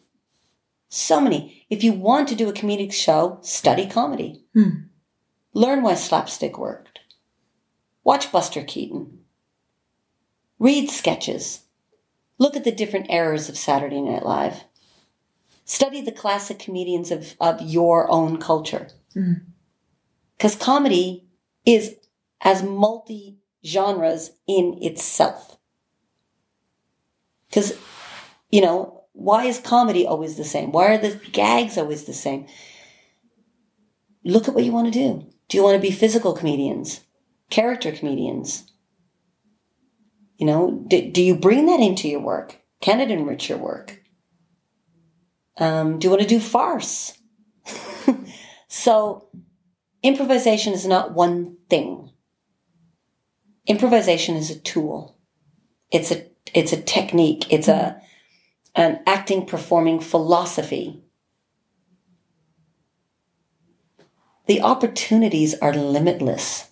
[0.89, 1.65] So many.
[1.69, 4.43] If you want to do a comedic show, study comedy.
[4.53, 4.69] Hmm.
[5.53, 6.99] Learn why slapstick worked.
[8.03, 9.19] Watch Buster Keaton.
[10.59, 11.61] Read sketches.
[12.38, 14.63] Look at the different eras of Saturday Night Live.
[15.63, 18.89] Study the classic comedians of, of your own culture.
[19.15, 19.41] Mm.
[20.38, 21.25] Because comedy
[21.65, 21.95] is
[22.41, 25.57] as multi genres in itself.
[27.49, 27.73] Because,
[28.51, 30.72] you know, why is comedy always the same?
[30.72, 32.47] Why are the gags always the same?
[34.26, 35.26] Look at what you want to do.
[35.47, 37.01] Do you want to be physical comedians?
[37.49, 38.72] Character comedians?
[40.38, 42.61] You know, do, do you bring that into your work?
[42.82, 44.01] Can it enrich your work?
[45.57, 47.18] Um, do you want to do farce?
[48.68, 49.30] so,
[50.03, 52.11] improvisation is not one thing.
[53.66, 55.18] Improvisation is a tool.
[55.89, 57.51] It's a it's a technique.
[57.51, 58.01] It's a
[58.76, 61.01] an acting performing philosophy.
[64.47, 66.69] The opportunities are limitless.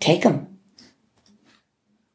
[0.00, 0.58] Take them.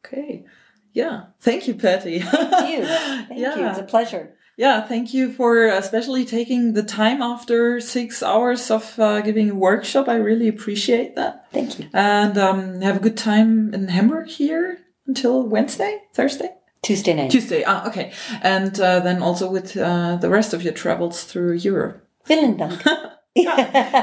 [0.06, 0.46] Okay.
[0.94, 1.26] Yeah.
[1.40, 2.20] Thank you, Patti.
[2.20, 2.86] Thank you.
[3.28, 3.68] Thank you.
[3.68, 4.34] It's a pleasure.
[4.58, 9.56] Yeah, thank you for especially taking the time after six hours of uh, giving a
[9.56, 10.10] workshop.
[10.10, 11.46] I really appreciate that.
[11.52, 11.88] Thank you.
[11.94, 16.50] And um, have a good time in Hamburg here until Wednesday, Thursday,
[16.82, 17.32] Tuesday night.
[17.32, 17.64] Tuesday.
[17.66, 18.12] Ah, okay.
[18.42, 22.02] And uh, then also with uh, the rest of your travels through Europe.
[22.26, 22.84] Vielen Dank.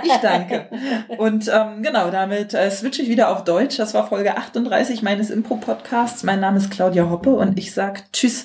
[0.05, 0.69] Ich danke.
[1.19, 3.77] Und ähm, genau, damit äh, switche ich wieder auf Deutsch.
[3.79, 6.23] Das war Folge 38 meines Impro-Podcasts.
[6.23, 8.43] Mein Name ist Claudia Hoppe und ich sag Tschüss.